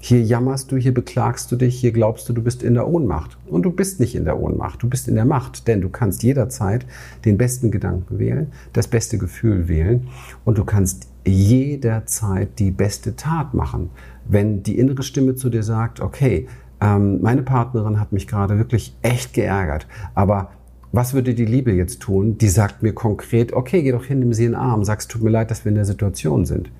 [0.00, 3.36] Hier jammerst du, hier beklagst du dich, hier glaubst du, du bist in der Ohnmacht.
[3.48, 6.22] Und du bist nicht in der Ohnmacht, du bist in der Macht, denn du kannst
[6.22, 6.86] jederzeit
[7.24, 10.06] den besten Gedanken wählen, das beste Gefühl wählen
[10.44, 13.90] und du kannst jederzeit die beste Tat machen.
[14.26, 16.48] Wenn die innere Stimme zu dir sagt, okay,
[16.80, 20.50] ähm, meine Partnerin hat mich gerade wirklich echt geärgert, aber
[20.92, 22.38] was würde die Liebe jetzt tun?
[22.38, 25.22] Die sagt mir konkret, okay, geh doch hin, nimm sie in den Arm, sagst, tut
[25.22, 26.70] mir leid, dass wir in der Situation sind.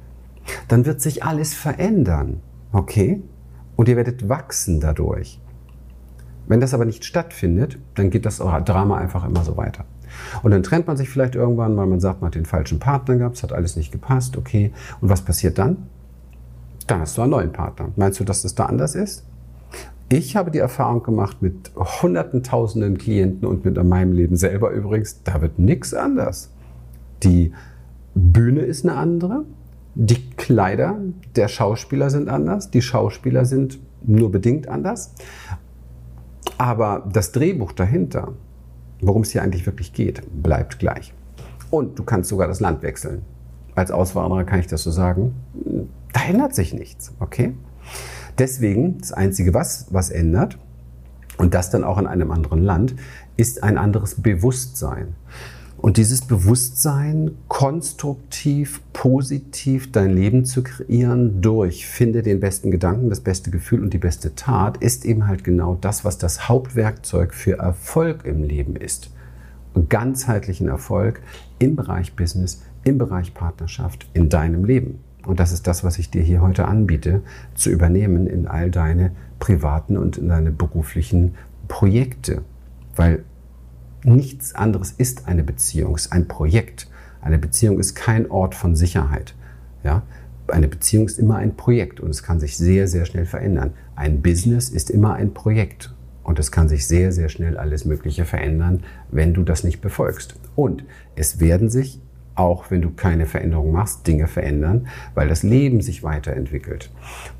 [0.68, 2.40] Dann wird sich alles verändern.
[2.72, 3.22] Okay?
[3.76, 5.40] Und ihr werdet wachsen dadurch.
[6.46, 9.84] Wenn das aber nicht stattfindet, dann geht das Drama einfach immer so weiter.
[10.42, 13.16] Und dann trennt man sich vielleicht irgendwann, weil man sagt, man hat den falschen Partner
[13.16, 14.72] gehabt, es hat alles nicht gepasst, okay.
[15.00, 15.88] Und was passiert dann?
[16.86, 17.90] Dann hast du einen neuen Partner.
[17.96, 19.24] Meinst du, dass das da anders ist?
[20.10, 25.22] Ich habe die Erfahrung gemacht mit hunderten, tausenden Klienten und mit meinem Leben selber übrigens,
[25.22, 26.50] da wird nichts anders.
[27.22, 27.52] Die
[28.14, 29.44] Bühne ist eine andere,
[29.94, 30.96] die Kleider
[31.36, 35.12] der Schauspieler sind anders, die Schauspieler sind nur bedingt anders.
[36.56, 38.32] Aber das Drehbuch dahinter,
[39.00, 41.12] worum es hier eigentlich wirklich geht, bleibt gleich.
[41.70, 43.22] Und du kannst sogar das Land wechseln.
[43.74, 45.34] Als Auswanderer kann ich das so sagen.
[46.12, 47.54] Da ändert sich nichts, okay?
[48.38, 50.58] Deswegen, das Einzige, was, was ändert,
[51.36, 52.96] und das dann auch in einem anderen Land,
[53.36, 55.14] ist ein anderes Bewusstsein.
[55.78, 63.20] Und dieses Bewusstsein, konstruktiv, positiv dein Leben zu kreieren durch finde den besten Gedanken, das
[63.20, 67.58] beste Gefühl und die beste Tat, ist eben halt genau das, was das Hauptwerkzeug für
[67.58, 69.10] Erfolg im Leben ist.
[69.72, 71.22] Und ganzheitlichen Erfolg
[71.60, 74.98] im Bereich Business, im Bereich Partnerschaft, in deinem Leben.
[75.26, 77.22] Und das ist das, was ich dir hier heute anbiete,
[77.54, 81.36] zu übernehmen in all deine privaten und in deine beruflichen
[81.68, 82.42] Projekte.
[82.96, 83.22] Weil
[84.04, 86.88] Nichts anderes ist eine Beziehung, ist ein Projekt.
[87.20, 89.34] Eine Beziehung ist kein Ort von Sicherheit.
[89.82, 90.02] Ja?
[90.46, 93.72] Eine Beziehung ist immer ein Projekt und es kann sich sehr, sehr schnell verändern.
[93.96, 98.24] Ein Business ist immer ein Projekt und es kann sich sehr, sehr schnell alles Mögliche
[98.24, 100.36] verändern, wenn du das nicht befolgst.
[100.54, 100.84] Und
[101.16, 102.00] es werden sich
[102.38, 106.90] auch wenn du keine Veränderung machst, Dinge verändern, weil das Leben sich weiterentwickelt.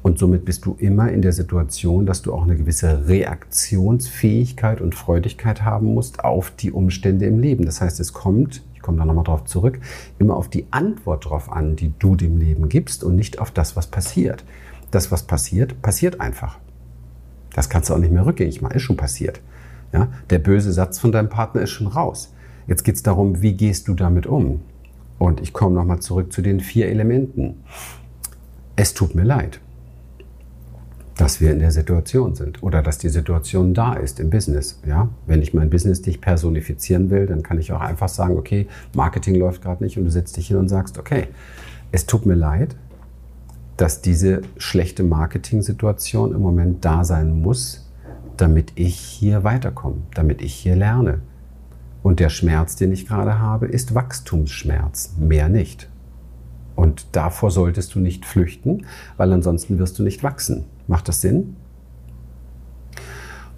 [0.03, 4.95] Und somit bist du immer in der Situation, dass du auch eine gewisse Reaktionsfähigkeit und
[4.95, 7.65] Freudigkeit haben musst auf die Umstände im Leben.
[7.65, 9.79] Das heißt, es kommt, ich komme da nochmal drauf zurück,
[10.19, 13.77] immer auf die Antwort drauf an, die du dem Leben gibst und nicht auf das,
[13.77, 14.45] was passiert.
[14.91, 16.59] Das, was passiert, passiert einfach.
[17.55, 19.41] Das kannst du auch nicht mehr rückgängig machen, ist schon passiert.
[19.93, 20.09] Ja?
[20.31, 22.33] Der böse Satz von deinem Partner ist schon raus.
[22.67, 24.61] Jetzt geht es darum, wie gehst du damit um?
[25.19, 27.65] Und ich komme nochmal zurück zu den vier Elementen.
[28.77, 29.61] Es tut mir leid,
[31.17, 34.81] dass wir in der Situation sind oder dass die Situation da ist im Business.
[34.87, 35.09] Ja?
[35.27, 39.35] Wenn ich mein Business nicht personifizieren will, dann kann ich auch einfach sagen, okay, Marketing
[39.35, 41.27] läuft gerade nicht und du setzt dich hin und sagst, okay,
[41.91, 42.77] es tut mir leid,
[43.77, 47.89] dass diese schlechte Marketing-Situation im Moment da sein muss,
[48.37, 51.21] damit ich hier weiterkomme, damit ich hier lerne,
[52.03, 55.89] und der Schmerz, den ich gerade habe, ist Wachstumsschmerz, mehr nicht.
[56.77, 60.65] Und davor solltest du nicht flüchten, weil ansonsten wirst du nicht wachsen.
[60.87, 61.57] Macht das Sinn?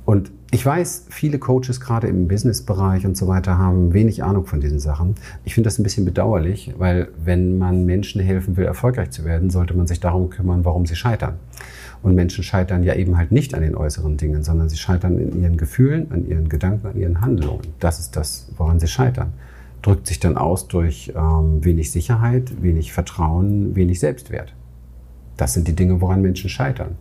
[0.05, 4.61] Und ich weiß, viele Coaches gerade im Businessbereich und so weiter haben wenig Ahnung von
[4.61, 5.15] diesen Sachen.
[5.45, 9.51] Ich finde das ein bisschen bedauerlich, weil wenn man Menschen helfen will, erfolgreich zu werden,
[9.51, 11.35] sollte man sich darum kümmern, warum sie scheitern.
[12.03, 15.41] Und Menschen scheitern ja eben halt nicht an den äußeren Dingen, sondern sie scheitern in
[15.41, 17.63] ihren Gefühlen, an ihren Gedanken, an ihren Handlungen.
[17.79, 19.33] Das ist das, woran sie scheitern.
[19.83, 24.53] Drückt sich dann aus durch ähm, wenig Sicherheit, wenig Vertrauen, wenig Selbstwert.
[25.37, 26.97] Das sind die Dinge, woran Menschen scheitern.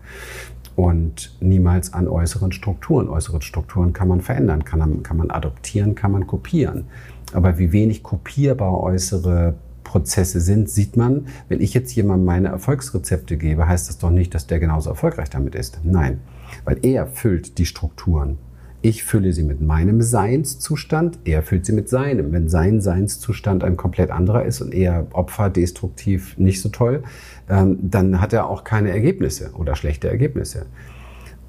[0.79, 3.09] Und niemals an äußeren Strukturen.
[3.09, 6.85] Äußere Strukturen kann man verändern, kann man, kann man adoptieren, kann man kopieren.
[7.33, 13.35] Aber wie wenig kopierbar äußere Prozesse sind, sieht man, wenn ich jetzt jemandem meine Erfolgsrezepte
[13.35, 15.81] gebe, heißt das doch nicht, dass der genauso erfolgreich damit ist.
[15.83, 16.21] Nein.
[16.63, 18.37] Weil er füllt die Strukturen.
[18.81, 22.31] Ich fülle sie mit meinem Seinszustand, er füllt sie mit seinem.
[22.31, 27.03] Wenn sein Seinszustand ein komplett anderer ist und eher Opfer, destruktiv, nicht so toll,
[27.49, 30.65] ähm, dann hat er auch keine Ergebnisse oder schlechte Ergebnisse.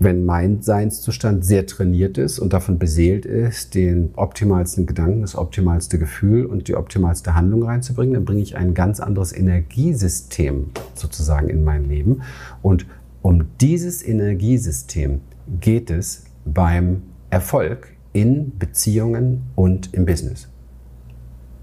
[0.00, 6.00] Wenn mein Seinszustand sehr trainiert ist und davon beseelt ist, den optimalsten Gedanken, das optimalste
[6.00, 11.62] Gefühl und die optimalste Handlung reinzubringen, dann bringe ich ein ganz anderes Energiesystem sozusagen in
[11.62, 12.22] mein Leben.
[12.60, 12.86] Und
[13.22, 15.20] um dieses Energiesystem
[15.60, 20.48] geht es beim Erfolg in Beziehungen und im Business.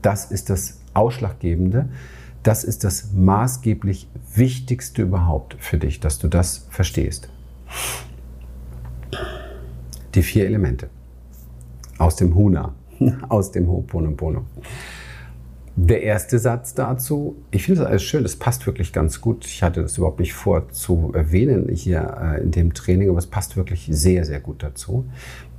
[0.02, 1.90] Das ist das Ausschlaggebende.
[2.44, 7.30] Das ist das maßgeblich Wichtigste überhaupt für dich, dass du das verstehst.
[10.16, 10.90] Die vier Elemente
[11.98, 12.74] aus dem Huna,
[13.30, 14.46] aus dem Ho'oponopono.
[15.80, 19.46] Der erste Satz dazu, ich finde das alles schön, das passt wirklich ganz gut.
[19.46, 23.28] Ich hatte das überhaupt nicht vor zu erwähnen hier äh, in dem Training, aber es
[23.28, 25.06] passt wirklich sehr, sehr gut dazu.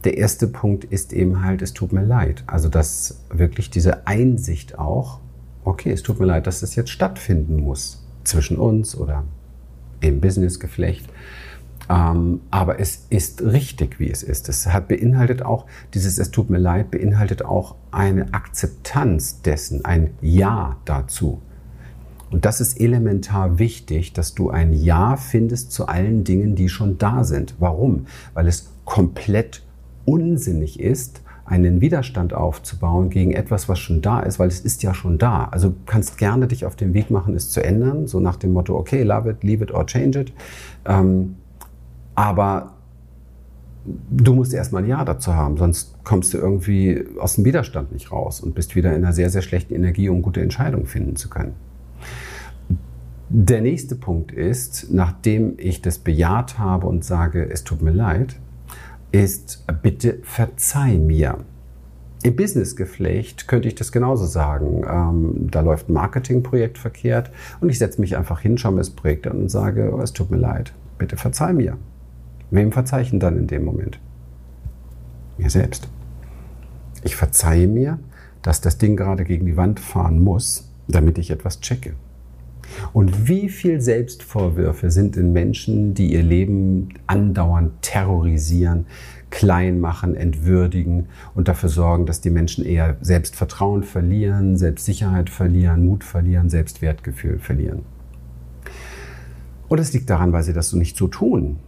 [0.05, 2.45] Der erste Punkt ist eben halt, es tut mir leid.
[2.47, 5.21] Also, dass wirklich diese Einsicht auch,
[5.65, 9.25] okay, es tut mir leid, dass das jetzt stattfinden muss zwischen uns oder
[10.01, 11.09] im Businessgeflecht.
[11.91, 14.49] Ähm, aber es ist richtig, wie es ist.
[14.49, 20.11] Es hat beinhaltet auch, dieses Es tut mir leid, beinhaltet auch eine Akzeptanz dessen, ein
[20.21, 21.41] Ja dazu.
[22.31, 26.99] Und das ist elementar wichtig, dass du ein Ja findest zu allen Dingen, die schon
[26.99, 27.55] da sind.
[27.59, 28.07] Warum?
[28.35, 29.63] Weil es komplett
[30.09, 34.95] unsinnig ist, einen Widerstand aufzubauen gegen etwas, was schon da ist, weil es ist ja
[34.95, 35.45] schon da.
[35.51, 38.53] Also du kannst gerne dich auf den Weg machen, es zu ändern, so nach dem
[38.53, 40.33] Motto, okay, love it, leave it or change it.
[40.87, 41.37] Ähm,
[42.15, 42.75] aber
[44.11, 48.13] du musst erstmal ein Ja dazu haben, sonst kommst du irgendwie aus dem Widerstand nicht
[48.13, 51.29] raus und bist wieder in einer sehr, sehr schlechten Energie, um gute Entscheidungen finden zu
[51.29, 51.55] können.
[53.31, 58.37] Der nächste Punkt ist, nachdem ich das bejaht habe und sage, es tut mir leid,
[59.13, 61.39] ist, bitte verzeih mir.
[62.23, 64.85] Im Businessgeflecht könnte ich das genauso sagen.
[64.89, 68.91] Ähm, da läuft ein Marketingprojekt verkehrt und ich setze mich einfach hin, schaue mir das
[68.91, 71.79] Projekt an und sage, oh, es tut mir leid, bitte verzeih mir.
[72.51, 74.01] Wem verzeichnen dann in dem Moment?
[75.37, 75.89] Mir selbst.
[77.05, 77.99] Ich verzeihe mir,
[78.43, 81.95] dass das Ding gerade gegen die Wand fahren muss, damit ich etwas checke.
[82.93, 88.87] Und wie viel Selbstvorwürfe sind in Menschen, die ihr Leben andauernd terrorisieren,
[89.31, 96.05] klein machen, entwürdigen und dafür sorgen, dass die Menschen eher Selbstvertrauen verlieren, Selbstsicherheit verlieren, Mut
[96.05, 97.83] verlieren, Selbstwertgefühl verlieren.
[99.69, 101.59] Und es liegt daran, weil sie das so nicht so tun,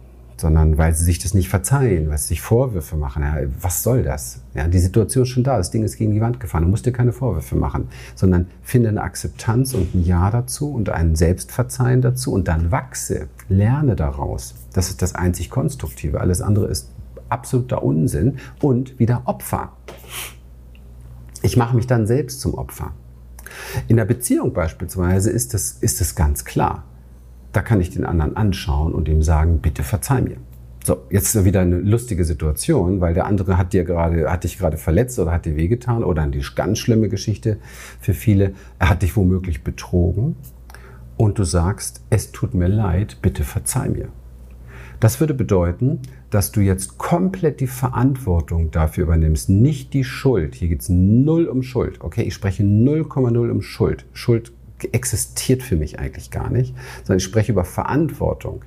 [0.41, 3.23] sondern weil sie sich das nicht verzeihen, weil sie sich Vorwürfe machen.
[3.23, 4.41] Ja, was soll das?
[4.55, 6.85] Ja, die Situation ist schon da, das Ding ist gegen die Wand gefahren, du musst
[6.85, 12.01] dir keine Vorwürfe machen, sondern finde eine Akzeptanz und ein Ja dazu und ein Selbstverzeihen
[12.01, 14.55] dazu und dann wachse, lerne daraus.
[14.73, 16.19] Das ist das einzig Konstruktive.
[16.19, 16.89] Alles andere ist
[17.29, 19.73] absoluter Unsinn und wieder Opfer.
[21.43, 22.93] Ich mache mich dann selbst zum Opfer.
[23.87, 26.83] In der Beziehung beispielsweise ist das, ist das ganz klar
[27.53, 30.37] da kann ich den anderen anschauen und ihm sagen, bitte verzeih mir.
[30.83, 34.57] So, jetzt ist wieder eine lustige Situation, weil der andere hat dir gerade, hat dich
[34.57, 37.57] gerade verletzt oder hat dir wehgetan oder eine ganz schlimme Geschichte
[37.99, 38.53] für viele.
[38.79, 40.37] Er hat dich womöglich betrogen
[41.17, 44.07] und du sagst, es tut mir leid, bitte verzeih mir.
[44.99, 45.99] Das würde bedeuten,
[46.31, 50.55] dass du jetzt komplett die Verantwortung dafür übernimmst, nicht die Schuld.
[50.55, 52.01] Hier geht es null um Schuld.
[52.01, 54.05] Okay, ich spreche 0,0 um Schuld.
[54.13, 54.51] Schuld
[54.91, 58.63] existiert für mich eigentlich gar nicht, sondern ich spreche über Verantwortung.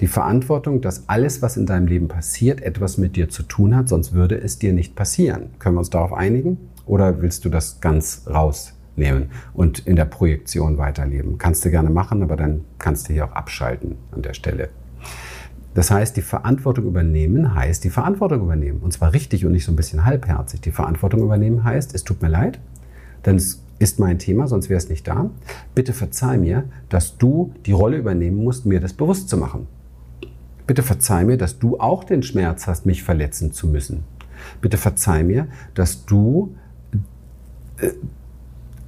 [0.00, 3.88] Die Verantwortung, dass alles, was in deinem Leben passiert, etwas mit dir zu tun hat,
[3.88, 5.50] sonst würde es dir nicht passieren.
[5.58, 6.58] Können wir uns darauf einigen?
[6.86, 11.38] Oder willst du das ganz rausnehmen und in der Projektion weiterleben?
[11.38, 14.68] Kannst du gerne machen, aber dann kannst du hier auch abschalten an der Stelle.
[15.74, 18.80] Das heißt, die Verantwortung übernehmen heißt die Verantwortung übernehmen.
[18.80, 20.60] Und zwar richtig und nicht so ein bisschen halbherzig.
[20.60, 22.60] Die Verantwortung übernehmen heißt, es tut mir leid,
[23.26, 25.30] denn es ist mein Thema, sonst wäre es nicht da.
[25.74, 29.66] Bitte verzeih mir, dass du die Rolle übernehmen musst, mir das bewusst zu machen.
[30.66, 34.04] Bitte verzeih mir, dass du auch den Schmerz hast, mich verletzen zu müssen.
[34.62, 36.54] Bitte verzeih mir, dass du,
[37.76, 37.90] äh,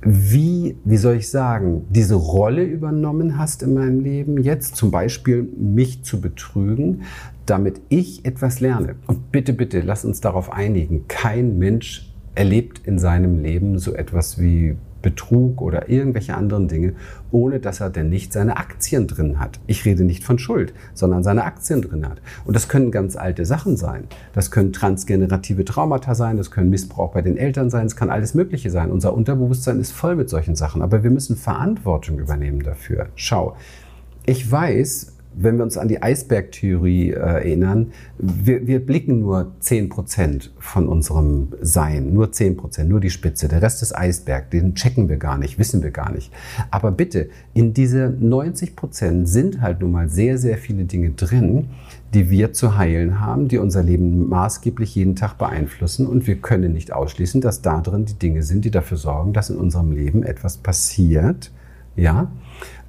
[0.00, 5.42] wie, wie soll ich sagen, diese Rolle übernommen hast in meinem Leben, jetzt zum Beispiel
[5.58, 7.02] mich zu betrügen,
[7.44, 8.94] damit ich etwas lerne.
[9.06, 14.40] Und bitte, bitte, lass uns darauf einigen, kein Mensch erlebt in seinem Leben so etwas
[14.40, 14.77] wie
[15.07, 16.94] Betrug oder irgendwelche anderen Dinge,
[17.31, 19.61] ohne dass er denn nicht seine Aktien drin hat.
[19.69, 22.21] Ich rede nicht von Schuld, sondern seine Aktien drin hat.
[22.44, 24.09] Und das können ganz alte Sachen sein.
[24.33, 28.35] Das können transgenerative Traumata sein, das können Missbrauch bei den Eltern sein, es kann alles
[28.35, 28.90] Mögliche sein.
[28.90, 33.07] Unser Unterbewusstsein ist voll mit solchen Sachen, aber wir müssen Verantwortung übernehmen dafür.
[33.15, 33.54] Schau,
[34.25, 40.50] ich weiß, wenn wir uns an die Eisbergtheorie äh, erinnern, wir, wir blicken nur 10%
[40.58, 43.46] von unserem Sein, nur 10%, nur die Spitze.
[43.46, 46.32] Der Rest ist Eisberg, den checken wir gar nicht, wissen wir gar nicht.
[46.70, 51.68] Aber bitte, in diese 90% sind halt nun mal sehr, sehr viele Dinge drin,
[52.14, 56.06] die wir zu heilen haben, die unser Leben maßgeblich jeden Tag beeinflussen.
[56.06, 59.50] Und wir können nicht ausschließen, dass da drin die Dinge sind, die dafür sorgen, dass
[59.50, 61.52] in unserem Leben etwas passiert,
[61.94, 62.30] ja,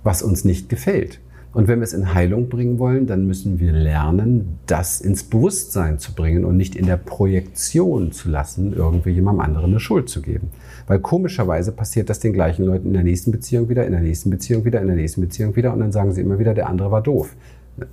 [0.03, 1.19] was uns nicht gefällt.
[1.53, 5.97] Und wenn wir es in Heilung bringen wollen, dann müssen wir lernen, das ins Bewusstsein
[5.97, 10.21] zu bringen und nicht in der Projektion zu lassen, irgendwie jemandem anderen eine Schuld zu
[10.21, 10.49] geben.
[10.85, 14.29] Weil komischerweise passiert das den gleichen Leuten in der nächsten Beziehung wieder, in der nächsten
[14.29, 16.91] Beziehung wieder, in der nächsten Beziehung wieder und dann sagen sie immer wieder, der andere
[16.91, 17.35] war doof.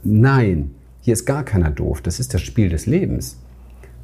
[0.03, 2.01] Nein, hier ist gar keiner doof.
[2.01, 3.39] Das ist das Spiel des Lebens.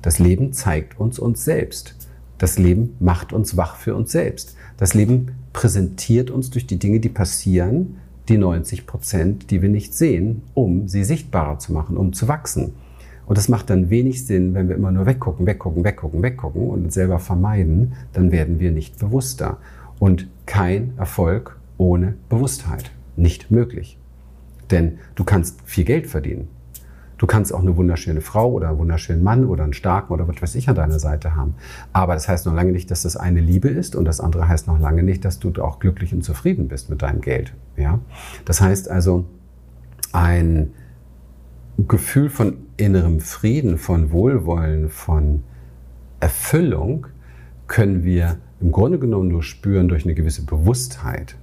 [0.02, 1.94] Das Leben zeigt uns uns selbst.
[2.38, 4.56] Das Leben macht uns wach für uns selbst.
[4.78, 7.96] Das Leben präsentiert uns durch die Dinge, die passieren,
[8.28, 12.74] die 90 Prozent, die wir nicht sehen, um sie sichtbarer zu machen, um zu wachsen.
[13.26, 16.84] Und das macht dann wenig Sinn, wenn wir immer nur weggucken, weggucken, weggucken, weggucken und
[16.84, 19.58] uns selber vermeiden, dann werden wir nicht bewusster.
[19.98, 22.90] Und kein Erfolg ohne Bewusstheit.
[23.16, 23.98] Nicht möglich.
[24.70, 26.48] Denn du kannst viel Geld verdienen.
[27.20, 30.40] Du kannst auch eine wunderschöne Frau oder einen wunderschönen Mann oder einen starken oder was
[30.40, 31.54] weiß ich an deiner Seite haben.
[31.92, 34.66] Aber das heißt noch lange nicht, dass das eine Liebe ist und das andere heißt
[34.68, 37.52] noch lange nicht, dass du auch glücklich und zufrieden bist mit deinem Geld.
[37.76, 37.98] Ja?
[38.46, 39.26] Das heißt also,
[40.14, 40.70] ein
[41.76, 45.42] Gefühl von innerem Frieden, von Wohlwollen, von
[46.20, 47.06] Erfüllung
[47.66, 51.36] können wir im Grunde genommen nur spüren durch eine gewisse Bewusstheit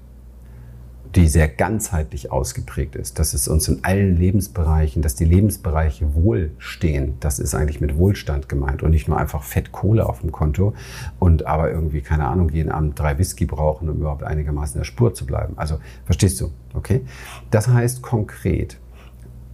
[1.16, 3.20] die sehr ganzheitlich ausgeprägt ist.
[3.20, 7.16] Das ist uns in allen Lebensbereichen, dass die Lebensbereiche wohlstehen.
[7.20, 10.74] Das ist eigentlich mit Wohlstand gemeint und nicht nur einfach Fett Kohle auf dem Konto
[11.20, 14.86] und aber irgendwie, keine Ahnung, jeden Abend drei Whisky brauchen, um überhaupt einigermaßen in der
[14.86, 15.54] Spur zu bleiben.
[15.58, 16.52] Also, verstehst du?
[16.74, 17.02] Okay?
[17.52, 18.78] Das heißt konkret,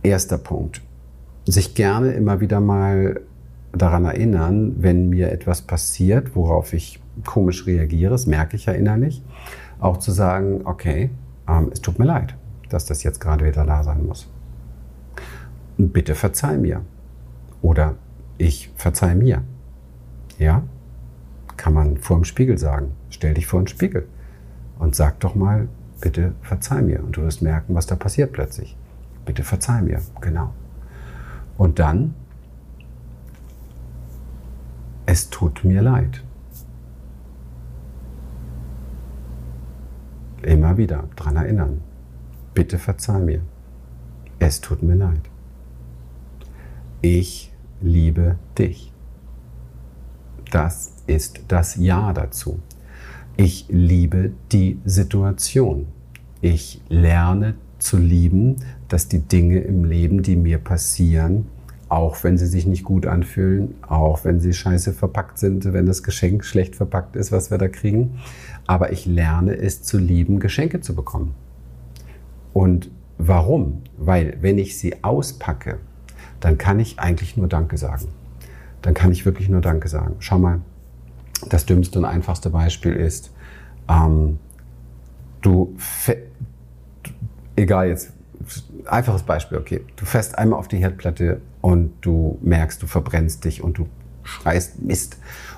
[0.01, 0.81] erster Punkt,
[1.45, 3.21] sich gerne immer wieder mal
[3.73, 9.21] daran erinnern, wenn mir etwas passiert, worauf ich komisch reagiere, das merke ich ja innerlich,
[9.79, 11.09] auch zu sagen, okay,
[11.47, 12.35] ähm, es tut mir leid,
[12.69, 14.29] dass das jetzt gerade wieder da sein muss.
[15.77, 16.81] Bitte verzeih mir.
[17.61, 17.95] Oder
[18.37, 19.43] ich verzeih mir.
[20.37, 20.63] Ja?
[21.57, 22.93] Kann man vor dem Spiegel sagen.
[23.09, 24.07] Stell dich vor den Spiegel
[24.79, 25.67] und sag doch mal,
[26.01, 27.03] bitte verzeih mir.
[27.03, 28.75] Und du wirst merken, was da passiert plötzlich.
[29.25, 30.01] Bitte verzeih mir.
[30.21, 30.53] Genau.
[31.57, 32.15] Und dann,
[35.05, 36.22] es tut mir leid.
[40.43, 41.81] Immer wieder daran erinnern.
[42.53, 43.41] Bitte verzeih mir.
[44.39, 45.21] Es tut mir leid.
[47.01, 48.93] Ich liebe dich.
[50.51, 52.59] Das ist das Ja dazu.
[53.37, 55.87] Ich liebe die Situation.
[56.41, 58.57] Ich lerne zu lieben,
[58.89, 61.47] dass die Dinge im Leben, die mir passieren,
[61.93, 66.01] auch wenn sie sich nicht gut anfühlen, auch wenn sie scheiße verpackt sind, wenn das
[66.01, 68.19] Geschenk schlecht verpackt ist, was wir da kriegen,
[68.65, 71.35] aber ich lerne es zu lieben, Geschenke zu bekommen.
[72.51, 72.89] Und
[73.19, 73.83] warum?
[73.95, 75.77] Weil wenn ich sie auspacke,
[76.39, 78.07] dann kann ich eigentlich nur Danke sagen.
[78.81, 80.15] Dann kann ich wirklich nur Danke sagen.
[80.17, 80.61] Schau mal,
[81.47, 83.31] das dümmste und einfachste Beispiel ist,
[83.87, 84.39] ähm,
[85.41, 85.75] du,
[87.55, 88.13] egal jetzt,
[88.85, 93.63] einfaches Beispiel, okay, du fährst einmal auf die Herdplatte und du merkst, du verbrennst dich
[93.63, 93.87] und du
[94.23, 95.17] schreist Mist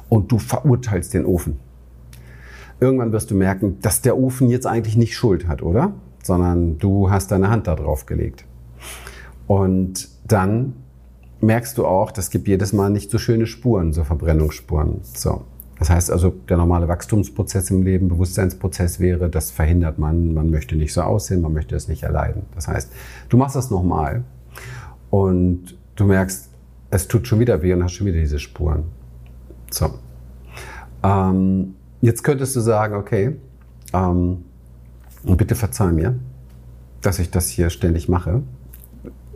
[0.09, 1.59] und du verurteilst den Ofen
[2.79, 5.93] irgendwann wirst du merken, dass der Ofen jetzt eigentlich nicht Schuld hat, oder?
[6.23, 8.45] Sondern du hast deine Hand da drauf gelegt.
[9.47, 10.73] Und dann
[11.41, 15.01] merkst du auch, das gibt jedes Mal nicht so schöne Spuren, so Verbrennungsspuren.
[15.03, 15.43] So.
[15.77, 20.75] Das heißt also, der normale Wachstumsprozess im Leben, Bewusstseinsprozess wäre, das verhindert man, man möchte
[20.75, 22.43] nicht so aussehen, man möchte es nicht erleiden.
[22.55, 22.91] Das heißt,
[23.29, 24.23] du machst das nochmal
[25.09, 26.49] und du merkst,
[26.91, 28.85] es tut schon wieder weh und hast schon wieder diese Spuren.
[29.69, 29.95] So.
[31.03, 33.35] Ähm, Jetzt könntest du sagen, okay,
[33.91, 34.45] ähm,
[35.23, 36.19] bitte verzeih mir,
[37.01, 38.43] dass ich das hier ständig mache.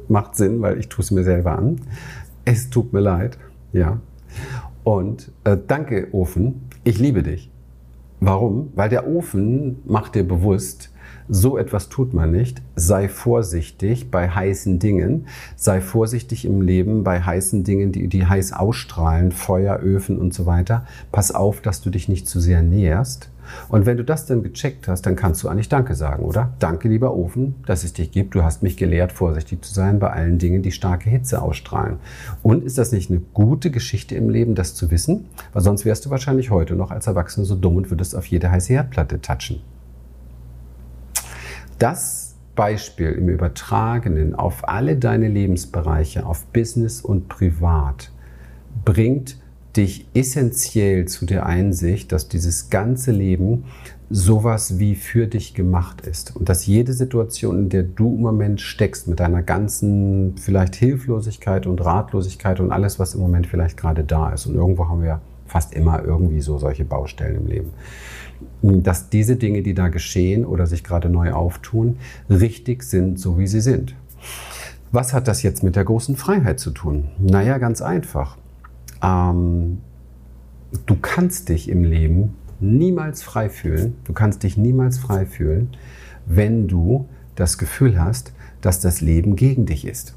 [0.07, 1.81] Macht Sinn, weil ich tue es mir selber an.
[2.45, 3.39] Es tut mir leid,
[3.73, 3.99] ja.
[4.83, 7.51] Und äh, danke, Ofen, ich liebe dich.
[8.19, 8.71] Warum?
[8.75, 10.91] Weil der Ofen macht dir bewusst,
[11.31, 12.61] so etwas tut man nicht.
[12.75, 15.27] Sei vorsichtig bei heißen Dingen.
[15.55, 20.47] Sei vorsichtig im Leben bei heißen Dingen, die, die heiß ausstrahlen, Feuer, Öfen und so
[20.47, 20.85] weiter.
[21.11, 23.29] Pass auf, dass du dich nicht zu sehr näherst.
[23.69, 26.53] Und wenn du das dann gecheckt hast, dann kannst du eigentlich Danke sagen, oder?
[26.59, 28.35] Danke, lieber Ofen, dass es dich gibt.
[28.35, 31.97] Du hast mich gelehrt, vorsichtig zu sein bei allen Dingen, die starke Hitze ausstrahlen.
[32.43, 35.25] Und ist das nicht eine gute Geschichte im Leben, das zu wissen?
[35.53, 38.51] Weil sonst wärst du wahrscheinlich heute noch als Erwachsener so dumm und würdest auf jede
[38.51, 39.61] heiße Herdplatte touchen.
[41.77, 48.11] Das Beispiel im Übertragenen auf alle deine Lebensbereiche, auf Business und Privat,
[48.83, 49.37] bringt
[49.75, 53.65] dich essentiell zu der Einsicht, dass dieses ganze Leben
[54.09, 58.61] sowas wie für dich gemacht ist und dass jede Situation, in der du im Moment
[58.61, 64.03] steckst, mit deiner ganzen vielleicht Hilflosigkeit und Ratlosigkeit und alles, was im Moment vielleicht gerade
[64.03, 67.69] da ist, und irgendwo haben wir fast immer irgendwie so solche Baustellen im Leben,
[68.83, 71.97] dass diese Dinge, die da geschehen oder sich gerade neu auftun,
[72.29, 73.95] richtig sind, so wie sie sind.
[74.91, 77.09] Was hat das jetzt mit der großen Freiheit zu tun?
[77.19, 78.37] Naja, ganz einfach.
[79.01, 79.79] Ähm,
[80.85, 85.69] du kannst dich im Leben niemals frei fühlen, du kannst dich niemals frei fühlen,
[86.25, 90.15] wenn du das Gefühl hast, dass das Leben gegen dich ist.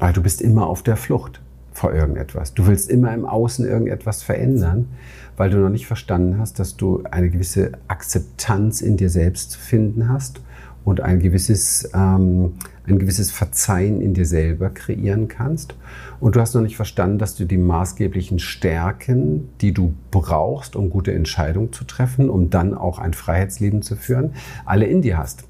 [0.00, 1.40] Also du bist immer auf der Flucht
[1.72, 2.54] vor irgendetwas.
[2.54, 4.88] Du willst immer im Außen irgendetwas verändern,
[5.36, 9.60] weil du noch nicht verstanden hast, dass du eine gewisse Akzeptanz in dir selbst zu
[9.60, 10.40] finden hast
[10.88, 12.54] und ein gewisses, ähm,
[12.86, 15.74] ein gewisses Verzeihen in dir selber kreieren kannst.
[16.18, 20.88] Und du hast noch nicht verstanden, dass du die maßgeblichen Stärken, die du brauchst, um
[20.88, 24.32] gute Entscheidungen zu treffen, um dann auch ein Freiheitsleben zu führen,
[24.64, 25.44] alle in dir hast.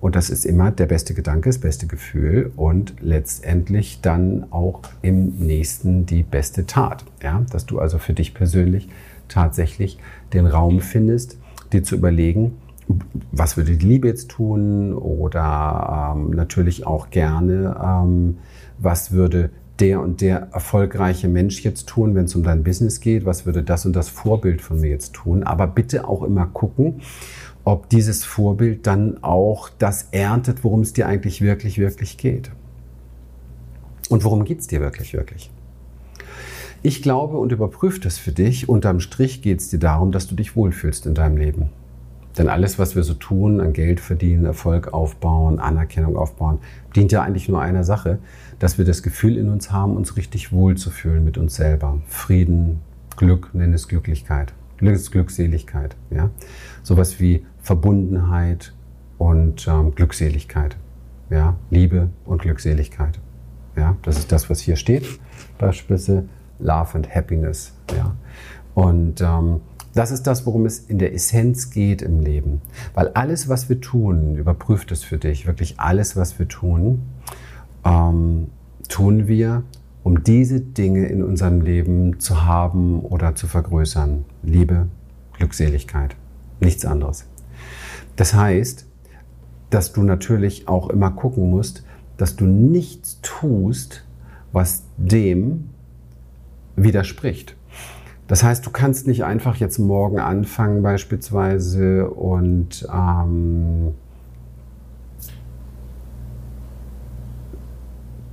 [0.00, 5.36] Und das ist immer der beste Gedanke, das beste Gefühl und letztendlich dann auch im
[5.38, 7.04] nächsten die beste Tat.
[7.22, 7.44] Ja?
[7.50, 8.88] Dass du also für dich persönlich
[9.28, 9.98] tatsächlich
[10.32, 11.36] den Raum findest,
[11.72, 12.52] dir zu überlegen,
[13.32, 18.38] was würde die Liebe jetzt tun oder ähm, natürlich auch gerne, ähm,
[18.78, 23.24] was würde der und der erfolgreiche Mensch jetzt tun, wenn es um dein Business geht,
[23.24, 25.44] was würde das und das Vorbild von mir jetzt tun.
[25.44, 27.00] Aber bitte auch immer gucken,
[27.64, 32.50] ob dieses Vorbild dann auch das erntet, worum es dir eigentlich wirklich, wirklich geht.
[34.08, 35.50] Und worum geht es dir wirklich, wirklich?
[36.82, 38.68] Ich glaube und überprüfe das für dich.
[38.68, 41.70] Unterm Strich geht es dir darum, dass du dich wohlfühlst in deinem Leben.
[42.38, 46.60] Denn alles, was wir so tun, an Geld verdienen, Erfolg aufbauen, Anerkennung aufbauen,
[46.94, 48.18] dient ja eigentlich nur einer Sache,
[48.60, 52.00] dass wir das Gefühl in uns haben, uns richtig wohlzufühlen mit uns selber.
[52.06, 52.80] Frieden,
[53.16, 54.52] Glück, nenn es Glücklichkeit.
[54.76, 55.96] Glücks Glückseligkeit.
[56.10, 56.30] Ja?
[56.84, 58.72] Sowas wie Verbundenheit
[59.18, 60.76] und ähm, Glückseligkeit.
[61.30, 61.56] Ja?
[61.70, 63.18] Liebe und Glückseligkeit.
[63.76, 63.96] Ja?
[64.02, 65.04] Das ist das, was hier steht.
[65.58, 66.28] Beispielsweise
[66.60, 67.72] Love and Happiness.
[67.96, 68.14] Ja?
[68.74, 69.60] Und ähm,
[69.98, 72.60] das ist das, worum es in der Essenz geht im Leben.
[72.94, 77.02] Weil alles, was wir tun, überprüft es für dich, wirklich alles, was wir tun,
[77.84, 78.46] ähm,
[78.88, 79.64] tun wir,
[80.04, 84.24] um diese Dinge in unserem Leben zu haben oder zu vergrößern.
[84.44, 84.86] Liebe,
[85.32, 86.14] Glückseligkeit,
[86.60, 87.26] nichts anderes.
[88.14, 88.86] Das heißt,
[89.70, 91.82] dass du natürlich auch immer gucken musst,
[92.18, 94.06] dass du nichts tust,
[94.52, 95.70] was dem
[96.76, 97.57] widerspricht.
[98.28, 103.94] Das heißt, du kannst nicht einfach jetzt morgen anfangen beispielsweise und ähm,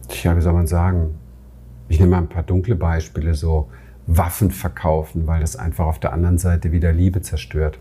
[0.09, 1.15] tja, wie soll man sagen?
[1.87, 3.69] Ich nehme mal ein paar dunkle Beispiele, so
[4.05, 7.79] Waffen verkaufen, weil das einfach auf der anderen Seite wieder Liebe zerstört.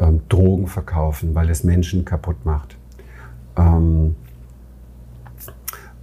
[0.00, 2.76] Ähm, Drogen verkaufen, weil es Menschen kaputt macht.
[3.56, 4.16] Ähm,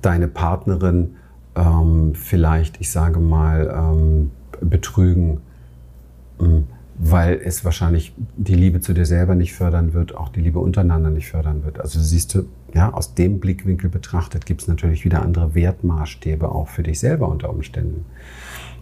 [0.01, 1.17] deine Partnerin
[1.55, 4.31] ähm, vielleicht, ich sage mal, ähm,
[4.61, 5.41] betrügen,
[6.39, 6.65] ähm,
[6.97, 11.09] weil es wahrscheinlich die Liebe zu dir selber nicht fördern wird, auch die Liebe untereinander
[11.09, 11.79] nicht fördern wird.
[11.79, 16.67] Also siehst du, ja, aus dem Blickwinkel betrachtet gibt es natürlich wieder andere Wertmaßstäbe auch
[16.67, 18.05] für dich selber unter Umständen.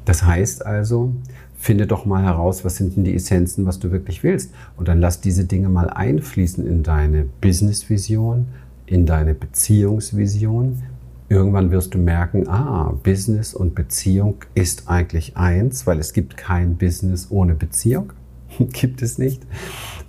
[0.06, 1.14] Das heißt also,
[1.58, 4.54] finde doch mal heraus, was sind denn die Essenzen, was du wirklich willst.
[4.76, 8.48] Und dann lass diese Dinge mal einfließen in deine Business-Vision,
[8.86, 10.82] in deine Beziehungsvision,
[11.30, 16.78] Irgendwann wirst du merken, ah, Business und Beziehung ist eigentlich eins, weil es gibt kein
[16.78, 18.14] Business ohne Beziehung.
[18.72, 19.46] gibt es nicht.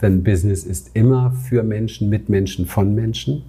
[0.02, 3.42] Denn Business ist immer für Menschen, mit Menschen, von Menschen.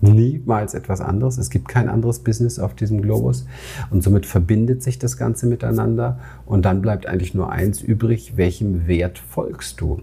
[0.00, 1.38] Niemals etwas anderes.
[1.38, 3.46] Es gibt kein anderes Business auf diesem Globus.
[3.90, 6.20] Und somit verbindet sich das Ganze miteinander.
[6.46, 8.36] Und dann bleibt eigentlich nur eins übrig.
[8.36, 10.00] Welchem Wert folgst du?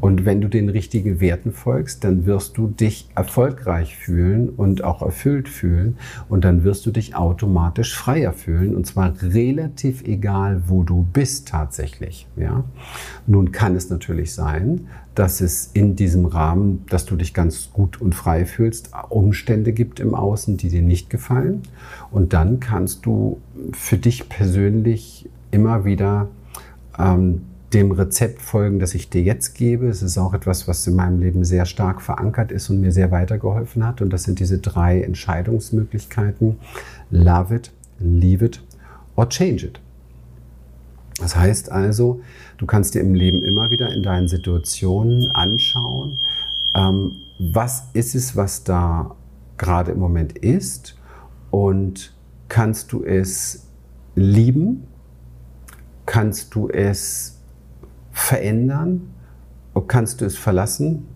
[0.00, 5.00] Und wenn du den richtigen Werten folgst, dann wirst du dich erfolgreich fühlen und auch
[5.00, 5.96] erfüllt fühlen.
[6.28, 8.76] Und dann wirst du dich automatisch freier fühlen.
[8.76, 12.26] Und zwar relativ egal, wo du bist tatsächlich.
[12.36, 12.64] Ja?
[13.26, 18.00] Nun kann es natürlich sein, dass es in diesem Rahmen, dass du dich ganz gut
[18.00, 21.62] und frei fühlst, Umstände gibt im Außen, die dir nicht gefallen.
[22.10, 23.40] Und dann kannst du
[23.72, 26.28] für dich persönlich immer wieder
[26.98, 27.42] ähm,
[27.76, 29.88] dem Rezept folgen, das ich dir jetzt gebe.
[29.88, 33.10] Es ist auch etwas, was in meinem Leben sehr stark verankert ist und mir sehr
[33.10, 34.00] weitergeholfen hat.
[34.00, 36.56] Und das sind diese drei Entscheidungsmöglichkeiten.
[37.10, 38.62] Love it, leave it
[39.14, 39.80] or change it.
[41.18, 42.20] Das heißt also,
[42.56, 46.18] du kannst dir im Leben immer wieder in deinen Situationen anschauen,
[46.74, 49.14] ähm, was ist es, was da
[49.58, 50.96] gerade im Moment ist
[51.50, 52.14] und
[52.48, 53.66] kannst du es
[54.14, 54.84] lieben?
[56.06, 57.35] Kannst du es
[58.16, 59.10] verändern?
[59.88, 61.06] Kannst du es verlassen?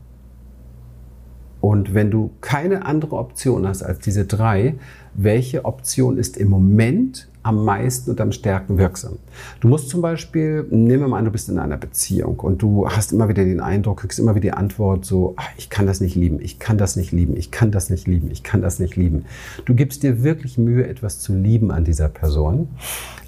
[1.62, 4.76] Und wenn du keine andere Option hast als diese drei,
[5.14, 9.18] welche Option ist im Moment am meisten und am stärksten wirksam.
[9.61, 12.88] Du musst zum Beispiel, nehmen wir mal an, du bist in einer Beziehung und du
[12.88, 16.01] hast immer wieder den Eindruck, kriegst immer wieder die Antwort so, ach, ich kann das
[16.01, 18.78] nicht lieben, ich kann das nicht lieben, ich kann das nicht lieben, ich kann das
[18.78, 19.24] nicht lieben.
[19.64, 22.68] Du gibst dir wirklich Mühe, etwas zu lieben an dieser Person,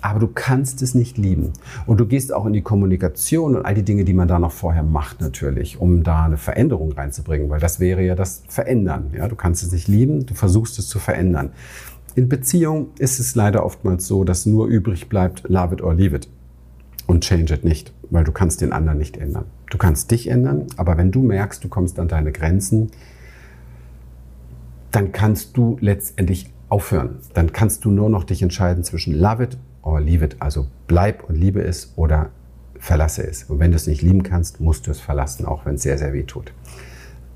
[0.01, 1.53] aber du kannst es nicht lieben.
[1.87, 4.53] Und du gehst auch in die Kommunikation und all die Dinge, die man da noch
[4.53, 9.13] vorher macht natürlich, um da eine Veränderung reinzubringen, weil das wäre ja das Verändern.
[9.17, 11.51] Ja, du kannst es nicht lieben, du versuchst es zu verändern.
[12.15, 16.15] In Beziehung ist es leider oftmals so, dass nur übrig bleibt, love it or leave
[16.15, 16.29] it.
[17.07, 19.47] Und change it nicht, weil du kannst den anderen nicht ändern.
[19.71, 22.91] Du kannst dich ändern, aber wenn du merkst, du kommst an deine Grenzen,
[24.91, 27.17] dann kannst du letztendlich aufhören.
[27.35, 30.37] Dann kannst du nur noch dich entscheiden zwischen love it or leave it.
[30.39, 32.31] Also bleib und liebe es oder
[32.79, 33.45] verlasse es.
[33.45, 35.97] Und wenn du es nicht lieben kannst, musst du es verlassen, auch wenn es sehr,
[35.97, 36.53] sehr weh tut.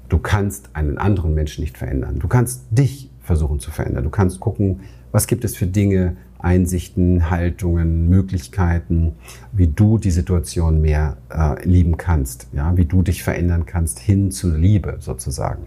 [0.09, 2.19] Du kannst einen anderen Menschen nicht verändern.
[2.19, 4.05] Du kannst dich versuchen zu verändern.
[4.05, 4.81] Du kannst gucken,
[5.13, 9.17] was gibt es für Dinge, Einsichten, Haltungen, Möglichkeiten,
[9.53, 14.31] wie du die Situation mehr äh, lieben kannst, ja, wie du dich verändern kannst hin
[14.31, 15.65] zu Liebe sozusagen.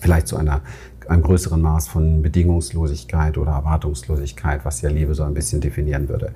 [0.00, 0.62] Vielleicht zu einer,
[1.08, 6.32] einem größeren Maß von Bedingungslosigkeit oder Erwartungslosigkeit, was ja Liebe so ein bisschen definieren würde.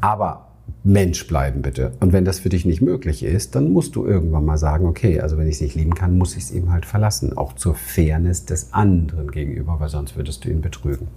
[0.00, 0.47] Aber
[0.84, 1.92] Mensch bleiben bitte.
[2.00, 5.20] Und wenn das für dich nicht möglich ist, dann musst du irgendwann mal sagen, okay,
[5.20, 7.36] also wenn ich es nicht lieben kann, muss ich es eben halt verlassen.
[7.36, 11.08] Auch zur Fairness des anderen gegenüber, weil sonst würdest du ihn betrügen.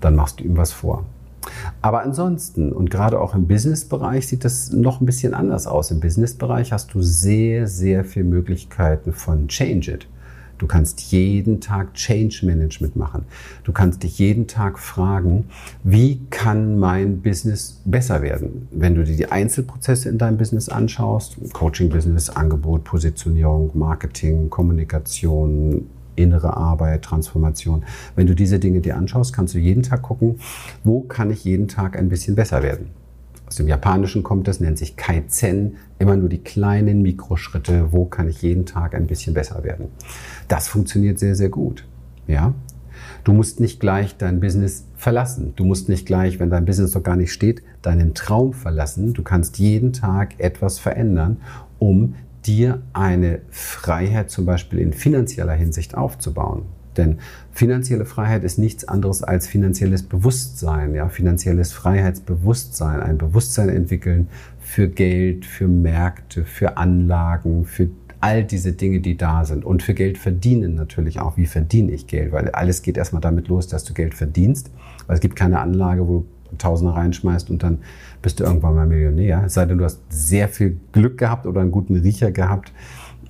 [0.00, 1.04] Dann machst du ihm was vor.
[1.80, 5.90] Aber ansonsten, und gerade auch im Businessbereich sieht das noch ein bisschen anders aus.
[5.90, 10.06] Im Businessbereich hast du sehr, sehr viele Möglichkeiten von Change It.
[10.62, 13.24] Du kannst jeden Tag Change Management machen.
[13.64, 15.46] Du kannst dich jeden Tag fragen,
[15.82, 18.68] wie kann mein Business besser werden?
[18.70, 26.56] Wenn du dir die Einzelprozesse in deinem Business anschaust, Coaching-Business, Angebot, Positionierung, Marketing, Kommunikation, innere
[26.56, 27.82] Arbeit, Transformation.
[28.14, 30.38] Wenn du diese Dinge dir anschaust, kannst du jeden Tag gucken,
[30.84, 33.01] wo kann ich jeden Tag ein bisschen besser werden.
[33.52, 38.26] Aus dem Japanischen kommt das, nennt sich Kaizen, immer nur die kleinen Mikroschritte, wo kann
[38.30, 39.88] ich jeden Tag ein bisschen besser werden.
[40.48, 41.86] Das funktioniert sehr, sehr gut.
[42.26, 42.54] Ja?
[43.24, 45.52] Du musst nicht gleich dein Business verlassen.
[45.54, 49.12] Du musst nicht gleich, wenn dein Business noch gar nicht steht, deinen Traum verlassen.
[49.12, 51.36] Du kannst jeden Tag etwas verändern,
[51.78, 52.14] um
[52.46, 56.62] dir eine Freiheit zum Beispiel in finanzieller Hinsicht aufzubauen.
[56.96, 57.18] Denn
[57.52, 64.28] finanzielle Freiheit ist nichts anderes als finanzielles Bewusstsein, ja, finanzielles Freiheitsbewusstsein, ein Bewusstsein entwickeln
[64.60, 67.88] für Geld, für Märkte, für Anlagen, für
[68.20, 71.36] all diese Dinge, die da sind und für Geld verdienen natürlich auch.
[71.36, 72.30] Wie verdiene ich Geld?
[72.30, 74.70] Weil alles geht erstmal damit los, dass du Geld verdienst.
[75.08, 77.78] Weil es gibt keine Anlage, wo du Tausende reinschmeißt und dann
[78.20, 79.44] bist du irgendwann mal Millionär.
[79.46, 82.72] Es sei denn, du hast sehr viel Glück gehabt oder einen guten Riecher gehabt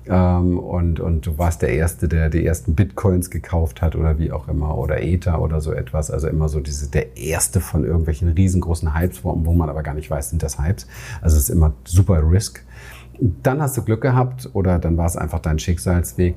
[0.09, 4.47] und, und du warst der Erste, der die ersten Bitcoins gekauft hat oder wie auch
[4.47, 6.11] immer oder Ether oder so etwas.
[6.11, 9.93] Also immer so diese, der Erste von irgendwelchen riesengroßen Hypes, wo, wo man aber gar
[9.93, 10.87] nicht weiß, sind das Hypes.
[11.21, 12.63] Also es ist immer super Risk.
[13.19, 16.35] Dann hast du Glück gehabt oder dann war es einfach dein Schicksalsweg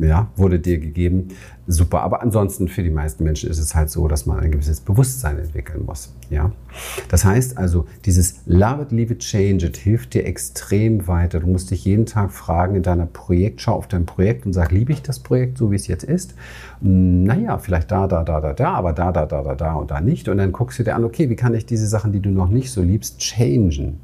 [0.00, 1.28] ja, wurde dir gegeben.
[1.66, 2.00] Super.
[2.00, 5.38] Aber ansonsten für die meisten Menschen ist es halt so, dass man ein gewisses Bewusstsein
[5.38, 6.14] entwickeln muss.
[6.30, 6.50] Ja.
[7.08, 11.40] Das heißt also, dieses Love it, leave it, change it hilft dir extrem weiter.
[11.40, 14.72] Du musst dich jeden Tag fragen in deiner Projekt, schau auf dein Projekt und sag,
[14.72, 16.34] liebe ich das Projekt so, wie es jetzt ist?
[16.80, 19.90] Hm, naja, vielleicht da, da, da, da, da, aber da, da, da, da, da und
[19.90, 20.28] da nicht.
[20.28, 22.48] Und dann guckst du dir an, okay, wie kann ich diese Sachen, die du noch
[22.48, 24.00] nicht so liebst, changen?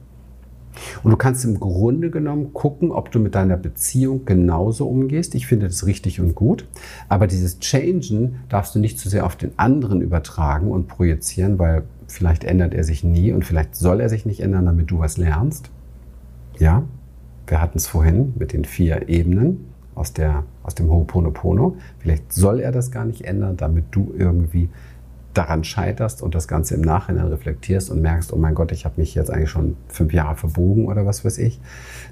[1.02, 5.34] Und du kannst im Grunde genommen gucken, ob du mit deiner Beziehung genauso umgehst.
[5.34, 6.66] Ich finde das richtig und gut.
[7.08, 11.84] Aber dieses Changen darfst du nicht zu sehr auf den anderen übertragen und projizieren, weil
[12.06, 15.16] vielleicht ändert er sich nie und vielleicht soll er sich nicht ändern, damit du was
[15.16, 15.70] lernst.
[16.58, 16.84] Ja,
[17.46, 21.76] wir hatten es vorhin mit den vier Ebenen aus, der, aus dem Ho'oponopono.
[21.98, 24.68] Vielleicht soll er das gar nicht ändern, damit du irgendwie
[25.34, 29.00] daran scheiterst und das Ganze im Nachhinein reflektierst und merkst, oh mein Gott, ich habe
[29.00, 31.60] mich jetzt eigentlich schon fünf Jahre verbogen oder was weiß ich.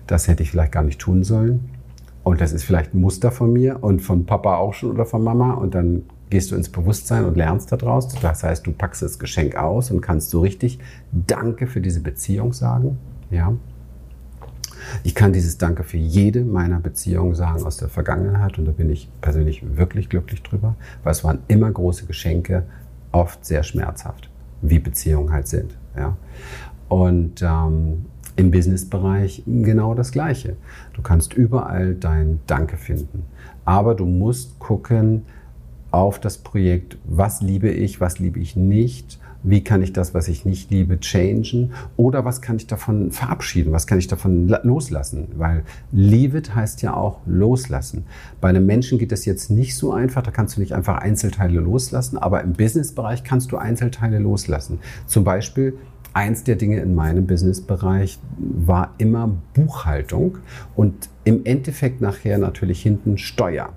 [0.06, 1.70] Das hätte ich vielleicht gar nicht tun sollen.
[2.24, 5.24] Und das ist vielleicht ein Muster von mir und von Papa auch schon oder von
[5.24, 5.54] Mama.
[5.54, 8.08] Und dann gehst du ins Bewusstsein und lernst daraus.
[8.08, 10.78] Das heißt, du packst das Geschenk aus und kannst so richtig
[11.10, 12.98] Danke für diese Beziehung sagen.
[13.30, 13.54] Ja.
[15.04, 18.90] Ich kann dieses Danke für jede meiner Beziehungen sagen aus der Vergangenheit und da bin
[18.90, 22.64] ich persönlich wirklich glücklich drüber, weil es waren immer große Geschenke,
[23.12, 24.28] oft sehr schmerzhaft,
[24.62, 25.76] wie Beziehungen halt sind.
[25.96, 26.16] Ja?
[26.88, 30.56] Und ähm, Im Businessbereich genau das Gleiche.
[30.94, 33.24] Du kannst überall dein Danke finden.
[33.64, 35.26] Aber du musst gucken
[35.90, 40.28] auf das Projekt, was liebe ich, was liebe ich nicht, wie kann ich das, was
[40.28, 45.28] ich nicht liebe, changen oder was kann ich davon verabschieden, was kann ich davon loslassen,
[45.36, 48.04] weil leave it heißt ja auch loslassen.
[48.40, 51.60] Bei einem Menschen geht das jetzt nicht so einfach, da kannst du nicht einfach Einzelteile
[51.60, 54.78] loslassen, aber im Businessbereich kannst du Einzelteile loslassen.
[55.06, 55.74] Zum Beispiel
[56.14, 60.38] eins der Dinge in meinem Businessbereich war immer Buchhaltung
[60.76, 63.72] und im Endeffekt nachher natürlich hinten Steuer.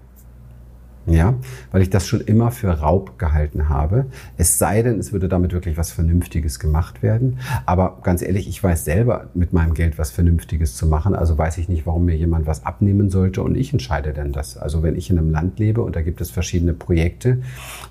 [1.08, 1.36] Ja,
[1.72, 4.08] weil ich das schon immer für Raub gehalten habe.
[4.38, 7.38] Es sei denn, es würde damit wirklich was Vernünftiges gemacht werden.
[7.68, 11.14] Aber ganz ehrlich, ich weiß selber mit meinem Geld was Vernünftiges zu machen.
[11.14, 14.58] Also weiß ich nicht, warum mir jemand was abnehmen sollte und ich entscheide denn das.
[14.58, 17.41] Also wenn ich in einem Land lebe und da gibt es verschiedene Projekte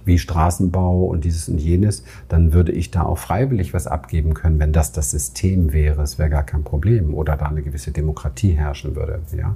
[0.04, 4.58] wie Straßenbau und dieses und jenes, dann würde ich da auch freiwillig was abgeben können,
[4.58, 6.02] wenn das das System wäre.
[6.02, 9.20] Es wäre gar kein Problem oder da eine gewisse Demokratie herrschen würde.
[9.36, 9.54] Ja,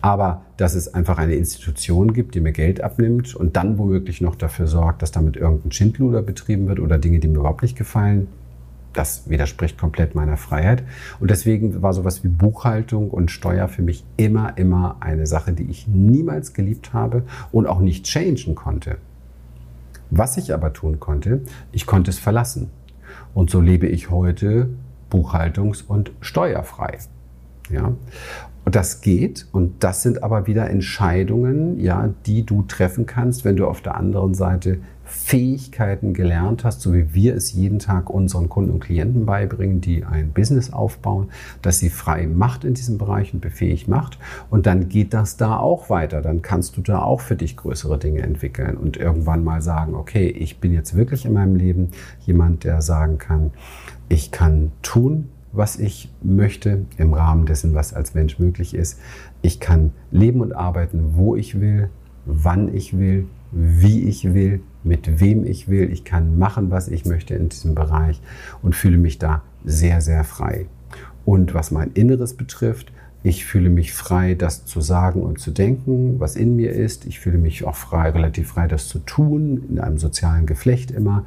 [0.00, 4.34] aber dass es einfach eine Institution gibt, die mir Geld abnimmt und dann womöglich noch
[4.34, 8.26] dafür sorgt, dass damit irgendein Schindluder betrieben wird oder Dinge, die mir überhaupt nicht gefallen.
[8.92, 10.82] Das widerspricht komplett meiner Freiheit.
[11.20, 15.70] Und deswegen war sowas wie Buchhaltung und Steuer für mich immer, immer eine Sache, die
[15.70, 18.96] ich niemals geliebt habe und auch nicht changen konnte.
[20.10, 22.70] Was ich aber tun konnte, ich konnte es verlassen.
[23.32, 24.70] Und so lebe ich heute
[25.12, 26.98] buchhaltungs- und steuerfrei.
[27.70, 27.92] Ja?
[28.68, 33.56] Und das geht und das sind aber wieder Entscheidungen, ja, die du treffen kannst, wenn
[33.56, 38.50] du auf der anderen Seite Fähigkeiten gelernt hast, so wie wir es jeden Tag unseren
[38.50, 41.30] Kunden und Klienten beibringen, die ein Business aufbauen,
[41.62, 44.18] dass sie frei macht in diesem Bereich und befähigt macht.
[44.50, 46.20] Und dann geht das da auch weiter.
[46.20, 50.28] Dann kannst du da auch für dich größere Dinge entwickeln und irgendwann mal sagen, okay,
[50.28, 51.92] ich bin jetzt wirklich in meinem Leben
[52.26, 53.52] jemand, der sagen kann,
[54.10, 59.00] ich kann tun, was ich möchte, im Rahmen dessen, was als Mensch möglich ist.
[59.42, 61.88] Ich kann leben und arbeiten, wo ich will,
[62.26, 65.90] wann ich will, wie ich will, mit wem ich will.
[65.90, 68.20] Ich kann machen, was ich möchte in diesem Bereich
[68.62, 70.66] und fühle mich da sehr, sehr frei.
[71.24, 72.92] Und was mein Inneres betrifft,
[73.24, 77.04] ich fühle mich frei, das zu sagen und zu denken, was in mir ist.
[77.04, 81.24] Ich fühle mich auch frei, relativ frei, das zu tun, in einem sozialen Geflecht immer.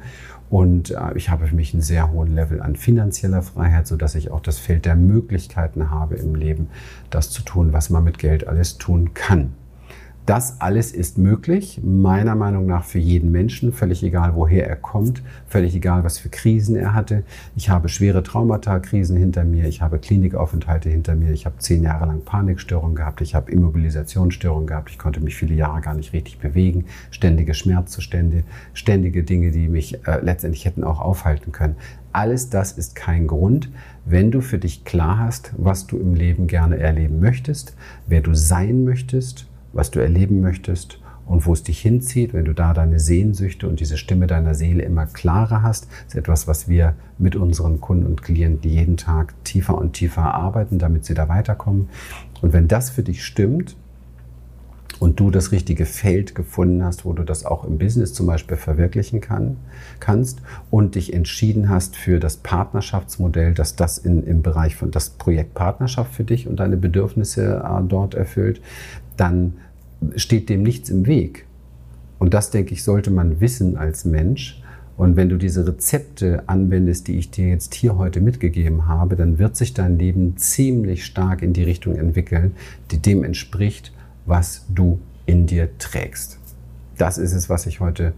[0.52, 4.30] Und äh, ich habe für mich einen sehr hohen Level an finanzieller Freiheit, sodass ich
[4.30, 6.68] auch das Feld der Möglichkeiten habe im Leben,
[7.08, 9.54] das zu tun, was man mit Geld alles tun kann.
[10.24, 15.20] Das alles ist möglich, meiner Meinung nach für jeden Menschen, völlig egal, woher er kommt,
[15.48, 17.24] völlig egal, was für Krisen er hatte.
[17.56, 22.06] Ich habe schwere Traumata-Krisen hinter mir, ich habe Klinikaufenthalte hinter mir, ich habe zehn Jahre
[22.06, 26.38] lang Panikstörungen gehabt, ich habe Immobilisationsstörungen gehabt, ich konnte mich viele Jahre gar nicht richtig
[26.38, 28.44] bewegen, ständige Schmerzzustände,
[28.74, 31.74] ständige Dinge, die mich äh, letztendlich hätten auch aufhalten können.
[32.12, 33.72] Alles das ist kein Grund,
[34.04, 37.74] wenn du für dich klar hast, was du im Leben gerne erleben möchtest,
[38.06, 42.52] wer du sein möchtest was du erleben möchtest und wo es dich hinzieht, wenn du
[42.52, 46.94] da deine Sehnsüchte und diese Stimme deiner Seele immer klarer hast, ist etwas, was wir
[47.18, 51.88] mit unseren Kunden und Klienten jeden Tag tiefer und tiefer arbeiten, damit sie da weiterkommen.
[52.40, 53.76] Und wenn das für dich stimmt,
[55.02, 58.56] und du das richtige Feld gefunden hast, wo du das auch im Business zum Beispiel
[58.56, 59.56] verwirklichen kann,
[59.98, 65.10] kannst und dich entschieden hast für das Partnerschaftsmodell, dass das in, im Bereich von das
[65.10, 68.60] Projekt Partnerschaft für dich und deine Bedürfnisse äh, dort erfüllt,
[69.22, 69.52] dann
[70.16, 71.46] steht dem nichts im Weg.
[72.18, 74.60] Und das, denke ich, sollte man wissen als Mensch.
[74.96, 79.38] Und wenn du diese Rezepte anwendest, die ich dir jetzt hier heute mitgegeben habe, dann
[79.38, 82.56] wird sich dein Leben ziemlich stark in die Richtung entwickeln,
[82.90, 83.92] die dem entspricht,
[84.26, 86.38] was du in dir trägst.
[86.98, 88.14] Das ist es, was ich heute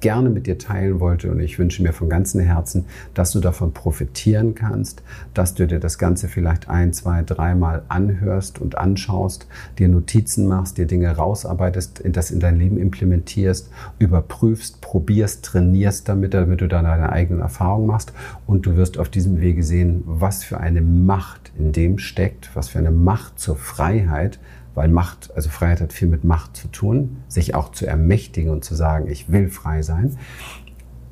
[0.00, 1.30] gerne mit dir teilen wollte.
[1.30, 5.02] Und ich wünsche mir von ganzem Herzen, dass du davon profitieren kannst,
[5.34, 9.46] dass du dir das Ganze vielleicht ein, zwei, dreimal anhörst und anschaust,
[9.78, 16.34] dir Notizen machst, dir Dinge rausarbeitest, das in dein Leben implementierst, überprüfst, probierst, trainierst damit,
[16.34, 18.12] damit du dann deine eigenen Erfahrungen machst.
[18.46, 22.68] Und du wirst auf diesem Wege sehen, was für eine Macht in dem steckt, was
[22.68, 24.38] für eine Macht zur Freiheit,
[24.78, 28.64] weil Macht, also Freiheit hat viel mit Macht zu tun, sich auch zu ermächtigen und
[28.64, 30.16] zu sagen, ich will frei sein.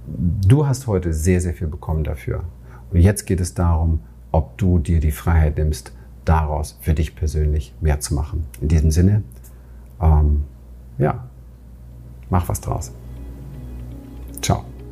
[0.06, 2.44] Du hast heute sehr, sehr viel bekommen dafür.
[2.92, 5.92] Und jetzt geht es darum, ob du dir die Freiheit nimmst,
[6.24, 8.46] daraus für dich persönlich mehr zu machen.
[8.60, 9.24] In diesem Sinne,
[10.00, 10.44] ähm,
[10.98, 11.24] ja,
[12.30, 12.92] mach was draus.
[14.42, 14.64] Ciao.